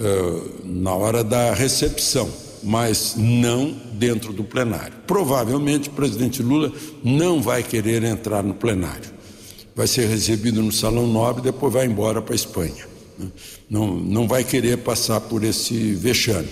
uh, 0.00 0.64
na 0.64 0.94
hora 0.94 1.22
da 1.22 1.54
recepção, 1.54 2.28
mas 2.62 3.14
não 3.16 3.74
dentro 3.94 4.32
do 4.32 4.44
plenário. 4.44 4.94
Provavelmente 5.06 5.88
o 5.88 5.92
presidente 5.92 6.42
Lula 6.42 6.72
não 7.04 7.40
vai 7.40 7.62
querer 7.62 8.02
entrar 8.02 8.42
no 8.42 8.54
plenário 8.54 9.22
vai 9.74 9.86
ser 9.86 10.06
recebido 10.06 10.62
no 10.62 10.72
Salão 10.72 11.06
Nobre, 11.06 11.42
depois 11.42 11.72
vai 11.72 11.86
embora 11.86 12.20
para 12.20 12.34
a 12.34 12.36
Espanha. 12.36 12.86
Né? 13.18 13.28
Não, 13.68 13.94
não 13.94 14.28
vai 14.28 14.44
querer 14.44 14.78
passar 14.78 15.20
por 15.20 15.42
esse 15.44 15.94
vexame. 15.94 16.48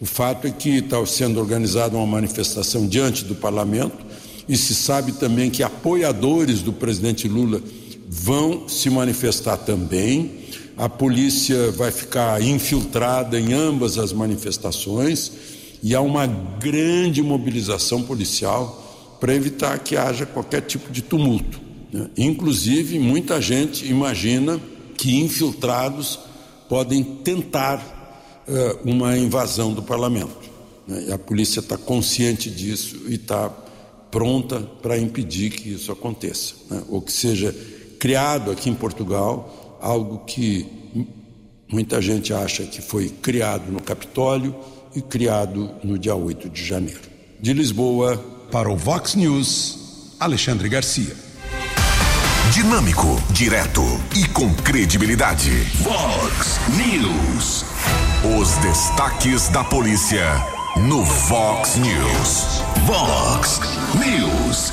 O 0.00 0.04
fato 0.04 0.46
é 0.46 0.50
que 0.50 0.78
está 0.78 1.04
sendo 1.06 1.40
organizada 1.40 1.96
uma 1.96 2.06
manifestação 2.06 2.86
diante 2.86 3.24
do 3.24 3.34
parlamento 3.34 4.04
e 4.48 4.56
se 4.56 4.74
sabe 4.74 5.12
também 5.12 5.50
que 5.50 5.62
apoiadores 5.62 6.62
do 6.62 6.72
presidente 6.72 7.28
Lula 7.28 7.60
vão 8.08 8.68
se 8.68 8.88
manifestar 8.88 9.56
também. 9.56 10.46
A 10.76 10.88
polícia 10.88 11.70
vai 11.72 11.90
ficar 11.90 12.40
infiltrada 12.42 13.40
em 13.40 13.52
ambas 13.52 13.98
as 13.98 14.12
manifestações 14.12 15.32
e 15.82 15.94
há 15.94 16.00
uma 16.00 16.26
grande 16.26 17.22
mobilização 17.22 18.02
policial 18.02 19.16
para 19.20 19.34
evitar 19.34 19.78
que 19.78 19.96
haja 19.96 20.26
qualquer 20.26 20.62
tipo 20.62 20.92
de 20.92 21.02
tumulto. 21.02 21.60
Né? 21.92 22.08
Inclusive, 22.16 22.98
muita 22.98 23.40
gente 23.40 23.86
imagina 23.86 24.60
que 24.96 25.20
infiltrados 25.20 26.18
podem 26.68 27.02
tentar 27.02 28.44
uh, 28.46 28.90
uma 28.90 29.16
invasão 29.16 29.72
do 29.72 29.82
parlamento. 29.82 30.50
Né? 30.86 31.12
A 31.12 31.18
polícia 31.18 31.60
está 31.60 31.76
consciente 31.76 32.50
disso 32.50 32.96
e 33.08 33.14
está 33.14 33.50
pronta 34.16 34.60
para 34.80 34.96
impedir 34.96 35.50
que 35.50 35.74
isso 35.74 35.92
aconteça, 35.92 36.54
né? 36.70 36.82
ou 36.88 37.02
que 37.02 37.12
seja 37.12 37.54
criado 37.98 38.50
aqui 38.50 38.70
em 38.70 38.74
Portugal 38.74 39.78
algo 39.78 40.20
que 40.20 40.66
muita 41.70 42.00
gente 42.00 42.32
acha 42.32 42.62
que 42.62 42.80
foi 42.80 43.10
criado 43.10 43.70
no 43.70 43.78
Capitólio 43.82 44.54
e 44.94 45.02
criado 45.02 45.70
no 45.84 45.98
dia 45.98 46.14
8 46.14 46.48
de 46.48 46.64
janeiro. 46.64 47.02
De 47.38 47.52
Lisboa, 47.52 48.16
para 48.50 48.70
o 48.70 48.76
Vox 48.76 49.14
News, 49.14 50.14
Alexandre 50.18 50.70
Garcia. 50.70 51.14
Dinâmico, 52.54 53.20
direto, 53.32 53.82
e 54.16 54.26
com 54.28 54.50
credibilidade. 54.54 55.50
Vox 55.82 56.58
News. 56.74 57.66
Os 58.40 58.56
destaques 58.62 59.50
da 59.50 59.62
polícia 59.62 60.55
no 60.78 61.02
Vox 61.02 61.76
News. 61.76 62.62
Vox 62.84 63.60
News. 63.94 64.72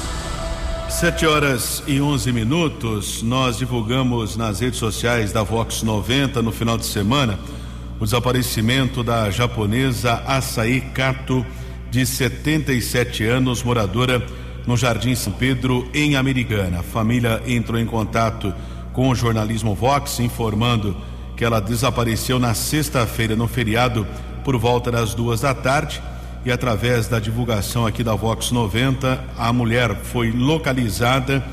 Sete 0.89 1.25
horas 1.25 1.81
e 1.87 2.01
onze 2.01 2.31
minutos, 2.31 3.23
nós 3.23 3.57
divulgamos 3.57 4.35
nas 4.35 4.59
redes 4.59 4.79
sociais 4.79 5.31
da 5.31 5.43
Vox 5.43 5.81
90 5.81 6.41
no 6.41 6.51
final 6.51 6.77
de 6.77 6.85
semana 6.85 7.39
o 7.99 8.03
desaparecimento 8.03 9.01
da 9.01 9.31
japonesa 9.31 10.15
Açaí 10.27 10.81
Kato, 10.81 11.45
de 11.89 12.05
77 12.05 13.23
anos, 13.23 13.63
moradora 13.63 14.21
no 14.67 14.75
Jardim 14.75 15.15
São 15.15 15.31
Pedro, 15.31 15.87
em 15.93 16.17
Americana. 16.17 16.79
A 16.79 16.83
família 16.83 17.41
entrou 17.47 17.79
em 17.79 17.85
contato 17.85 18.53
com 18.91 19.07
o 19.07 19.15
jornalismo 19.15 19.73
Vox, 19.73 20.19
informando 20.19 20.97
que 21.37 21.45
ela 21.45 21.61
desapareceu 21.61 22.39
na 22.39 22.53
sexta-feira, 22.53 23.35
no 23.35 23.47
feriado, 23.47 24.05
por 24.43 24.57
volta 24.57 24.91
das 24.91 25.13
duas 25.13 25.41
da 25.41 25.53
tarde. 25.53 26.01
E 26.45 26.51
através 26.51 27.07
da 27.07 27.19
divulgação 27.19 27.85
aqui 27.85 28.03
da 28.03 28.13
Vox 28.13 28.51
90, 28.51 29.23
a 29.37 29.53
mulher 29.53 29.95
foi 30.03 30.31
localizada 30.31 31.43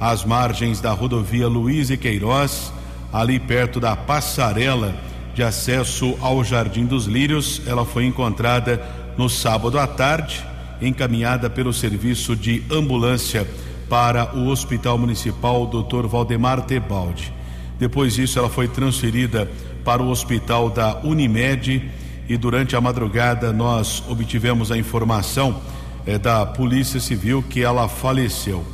às 0.00 0.24
margens 0.24 0.80
da 0.80 0.90
rodovia 0.92 1.46
Luiz 1.46 1.90
e 1.90 1.96
Queiroz, 1.96 2.72
ali 3.12 3.38
perto 3.38 3.78
da 3.78 3.94
passarela 3.94 4.94
de 5.34 5.42
acesso 5.42 6.16
ao 6.20 6.42
Jardim 6.42 6.86
dos 6.86 7.04
Lírios. 7.04 7.60
Ela 7.66 7.84
foi 7.84 8.06
encontrada 8.06 8.82
no 9.18 9.28
sábado 9.28 9.78
à 9.78 9.86
tarde, 9.86 10.42
encaminhada 10.80 11.50
pelo 11.50 11.72
serviço 11.72 12.34
de 12.34 12.62
ambulância 12.70 13.46
para 13.88 14.34
o 14.36 14.48
Hospital 14.48 14.96
Municipal 14.96 15.66
Dr. 15.66 16.06
Valdemar 16.06 16.62
Tebaldi. 16.62 17.32
Depois 17.78 18.14
disso, 18.14 18.38
ela 18.38 18.48
foi 18.48 18.66
transferida 18.66 19.50
para 19.84 20.02
o 20.02 20.10
hospital 20.10 20.68
da 20.68 20.98
Unimed 21.04 21.90
e 22.28 22.36
durante 22.36 22.76
a 22.76 22.80
madrugada 22.80 23.52
nós 23.52 24.02
obtivemos 24.08 24.70
a 24.70 24.76
informação 24.76 25.60
eh, 26.06 26.18
da 26.18 26.44
Polícia 26.44 27.00
Civil 27.00 27.42
que 27.42 27.62
ela 27.62 27.88
faleceu. 27.88 28.64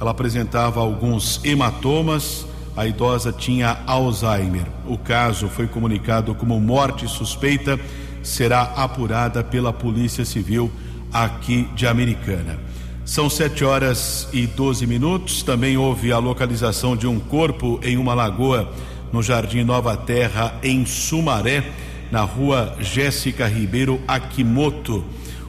Ela 0.00 0.10
apresentava 0.10 0.80
alguns 0.80 1.40
hematomas, 1.44 2.46
a 2.76 2.86
idosa 2.86 3.32
tinha 3.32 3.78
Alzheimer. 3.86 4.66
O 4.86 4.98
caso 4.98 5.48
foi 5.48 5.68
comunicado 5.68 6.34
como 6.34 6.58
morte 6.60 7.06
suspeita, 7.06 7.78
será 8.22 8.62
apurada 8.76 9.44
pela 9.44 9.72
Polícia 9.72 10.24
Civil 10.24 10.70
aqui 11.12 11.68
de 11.76 11.86
Americana. 11.86 12.58
São 13.04 13.28
sete 13.28 13.64
horas 13.64 14.28
e 14.32 14.46
12 14.46 14.86
minutos. 14.86 15.42
Também 15.42 15.76
houve 15.76 16.10
a 16.10 16.18
localização 16.18 16.96
de 16.96 17.06
um 17.06 17.20
corpo 17.20 17.78
em 17.82 17.96
uma 17.98 18.14
lagoa 18.14 18.72
no 19.12 19.22
Jardim 19.22 19.62
Nova 19.62 19.96
Terra, 19.96 20.54
em 20.62 20.84
Sumaré, 20.86 21.70
na 22.10 22.22
rua 22.22 22.76
Jéssica 22.80 23.46
Ribeiro 23.46 24.00
Akimoto. 24.06 25.04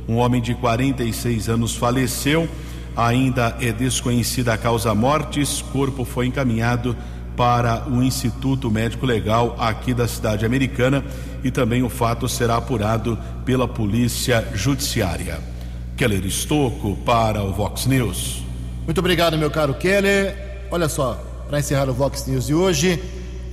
Um 0.08 0.18
homem 0.18 0.41
de 0.41 0.53
46 0.53 1.49
anos 1.49 1.76
faleceu. 1.76 2.47
Ainda 2.95 3.58
é 3.60 3.72
desconhecida 3.72 4.53
a 4.53 4.58
causa 4.58 4.93
mortes. 4.95 5.62
Corpo 5.62 6.06
foi 6.06 6.28
encaminhado 6.28 6.95
para 7.36 7.88
o 7.89 8.01
Instituto 8.01 8.72
Médico 8.72 9.06
Legal 9.06 9.56
aqui 9.60 9.93
da 9.93 10.08
cidade 10.08 10.45
americana 10.45 11.03
e 11.43 11.51
também 11.51 11.84
o 11.84 11.89
fato 11.89 12.28
será 12.30 12.56
apurado 12.58 13.18
pela 13.43 13.68
Polícia 13.68 14.47
Judiciária. 14.53 15.39
Keller 15.97 16.26
Estocco 16.26 16.95
para 17.06 17.43
o 17.43 17.53
Vox 17.53 17.86
News. 17.86 18.43
Muito 18.86 18.99
obrigado, 18.99 19.38
meu 19.38 19.49
caro 19.49 19.74
Keller. 19.74 20.36
Olha 20.72 20.89
só, 20.89 21.22
para 21.47 21.60
encerrar 21.60 21.89
o 21.89 21.93
Vox 21.93 22.26
News 22.28 22.47
de 22.47 22.53
hoje, 22.53 23.01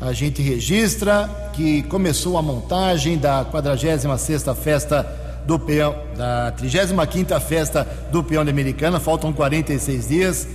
a 0.02 0.12
gente 0.12 0.42
registra 0.42 1.30
que 1.52 1.82
começou 1.84 2.36
a 2.36 2.42
montagem 2.42 3.16
da 3.16 3.44
46ª 3.44 4.54
festa 4.54 5.06
do 5.46 5.58
peão, 5.58 5.94
da 6.16 6.52
35ª 6.58 7.40
festa 7.40 7.86
do 8.10 8.22
peão 8.22 8.44
de 8.44 8.50
Americana, 8.50 8.98
faltam 8.98 9.32
46 9.32 10.08
dias. 10.08 10.48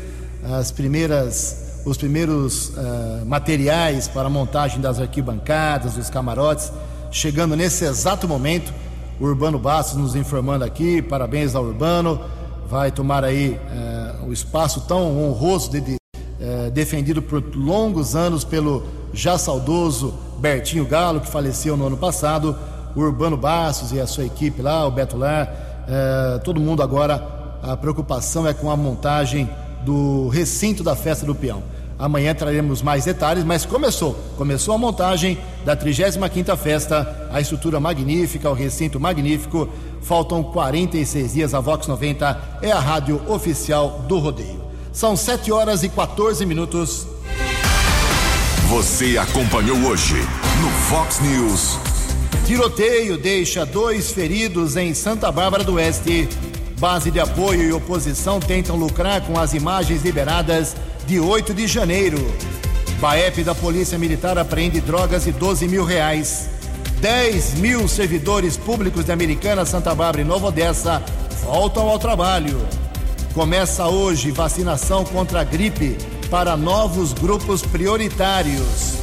As 0.43 0.69
primeiras 0.71 1.65
os 1.85 1.95
primeiros 1.95 2.69
uh, 2.69 3.25
materiais 3.25 4.09
para 4.09 4.27
a 4.27 4.29
montagem 4.29 4.81
das 4.81 4.99
arquibancadas, 4.99 5.93
dos 5.93 6.09
camarotes, 6.09 6.69
chegando 7.09 7.55
nesse 7.55 7.85
exato 7.85 8.27
momento. 8.27 8.73
O 9.17 9.23
Urbano 9.23 9.57
Bastos 9.57 9.95
nos 9.97 10.13
informando 10.13 10.65
aqui, 10.65 11.01
parabéns 11.01 11.55
ao 11.55 11.63
Urbano, 11.63 12.19
vai 12.69 12.91
tomar 12.91 13.23
aí 13.23 13.57
eh, 13.71 14.15
o 14.27 14.33
espaço 14.33 14.81
tão 14.81 15.17
honroso 15.17 15.71
de, 15.71 15.81
de 15.81 15.96
eh, 16.47 16.69
defendido 16.69 17.21
por 17.21 17.43
longos 17.53 18.15
anos 18.15 18.45
pelo 18.45 18.85
já 19.11 19.37
saudoso 19.37 20.13
Bertinho 20.39 20.85
Galo, 20.85 21.19
que 21.19 21.27
faleceu 21.27 21.75
no 21.75 21.87
ano 21.87 21.97
passado, 21.97 22.55
o 22.95 23.01
Urbano 23.01 23.35
Bastos 23.35 23.91
e 23.91 23.99
a 23.99 24.07
sua 24.07 24.25
equipe 24.25 24.61
lá, 24.61 24.87
o 24.87 24.91
Beto 24.91 25.17
Lar, 25.17 25.51
eh, 25.89 26.39
todo 26.45 26.57
mundo 26.57 26.81
agora, 26.81 27.21
a 27.61 27.75
preocupação 27.75 28.47
é 28.47 28.53
com 28.53 28.71
a 28.71 28.77
montagem 28.77 29.49
do 29.83 30.29
recinto 30.29 30.85
da 30.85 30.95
festa 30.95 31.25
do 31.25 31.35
peão. 31.35 31.61
Amanhã 31.99 32.33
traremos 32.33 32.81
mais 32.81 33.03
detalhes, 33.03 33.43
mas 33.43 33.65
começou. 33.65 34.15
Começou 34.37 34.73
a 34.73 34.77
montagem 34.77 35.37
da 35.65 35.75
35ª 35.75 36.55
festa, 36.55 37.27
a 37.29 37.41
estrutura 37.41 37.77
magnífica, 37.77 38.49
o 38.49 38.53
recinto 38.53 39.01
magnífico. 39.01 39.67
Faltam 40.01 40.43
46 40.43 41.33
dias, 41.33 41.53
a 41.53 41.59
Vox 41.59 41.87
90 41.87 42.59
é 42.61 42.71
a 42.71 42.79
rádio 42.79 43.21
oficial 43.27 44.05
do 44.07 44.17
rodeio. 44.17 44.66
São 44.97 45.15
7 45.15 45.51
horas 45.51 45.83
e 45.83 45.89
14 45.89 46.43
minutos. 46.43 47.05
Você 48.67 49.15
acompanhou 49.15 49.77
hoje 49.85 50.15
no 50.59 50.71
Fox 50.89 51.19
News. 51.19 51.77
Tiroteio 52.47 53.15
deixa 53.15 53.63
dois 53.63 54.11
feridos 54.11 54.75
em 54.75 54.95
Santa 54.95 55.31
Bárbara 55.31 55.63
do 55.63 55.75
Oeste. 55.75 56.27
Base 56.79 57.11
de 57.11 57.19
apoio 57.19 57.61
e 57.61 57.71
oposição 57.71 58.39
tentam 58.39 58.75
lucrar 58.75 59.21
com 59.21 59.39
as 59.39 59.53
imagens 59.53 60.01
liberadas 60.01 60.75
de 61.05 61.19
8 61.19 61.53
de 61.53 61.67
janeiro. 61.67 62.17
Baep 62.99 63.43
da 63.43 63.53
Polícia 63.53 63.99
Militar 63.99 64.39
apreende 64.39 64.81
drogas 64.81 65.25
de 65.25 65.31
12 65.31 65.67
mil 65.67 65.85
reais. 65.85 66.49
10 67.01 67.59
mil 67.59 67.87
servidores 67.87 68.57
públicos 68.57 69.05
de 69.05 69.11
Americana, 69.11 69.63
Santa 69.63 69.93
Bárbara 69.93 70.21
e 70.21 70.25
Nova 70.25 70.47
Odessa 70.47 71.03
voltam 71.43 71.87
ao 71.87 71.99
trabalho. 71.99 72.57
Começa 73.37 73.85
hoje 73.87 74.31
vacinação 74.31 75.05
contra 75.05 75.41
a 75.41 75.43
gripe 75.43 75.95
para 76.27 76.57
novos 76.57 77.13
grupos 77.13 77.61
prioritários. 77.61 78.95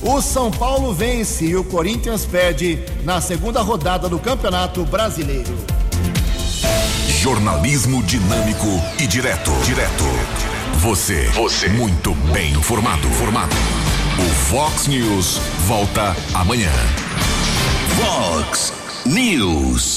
O 0.00 0.22
São 0.22 0.50
Paulo 0.50 0.94
vence 0.94 1.44
e 1.44 1.56
o 1.56 1.62
Corinthians 1.62 2.24
perde 2.24 2.82
na 3.04 3.20
segunda 3.20 3.60
rodada 3.60 4.08
do 4.08 4.18
Campeonato 4.18 4.82
Brasileiro. 4.86 5.54
Jornalismo 7.06 8.02
dinâmico 8.02 8.66
e 8.98 9.06
direto. 9.06 9.50
Direto. 9.62 10.04
Você. 10.78 11.26
Você. 11.34 11.68
Muito 11.68 12.14
bem 12.32 12.50
informado. 12.52 13.06
Formado. 13.10 13.54
O 14.18 14.34
Fox 14.46 14.86
News 14.86 15.36
volta 15.66 16.16
amanhã. 16.32 16.72
Fox 18.00 18.72
News. 19.04 19.91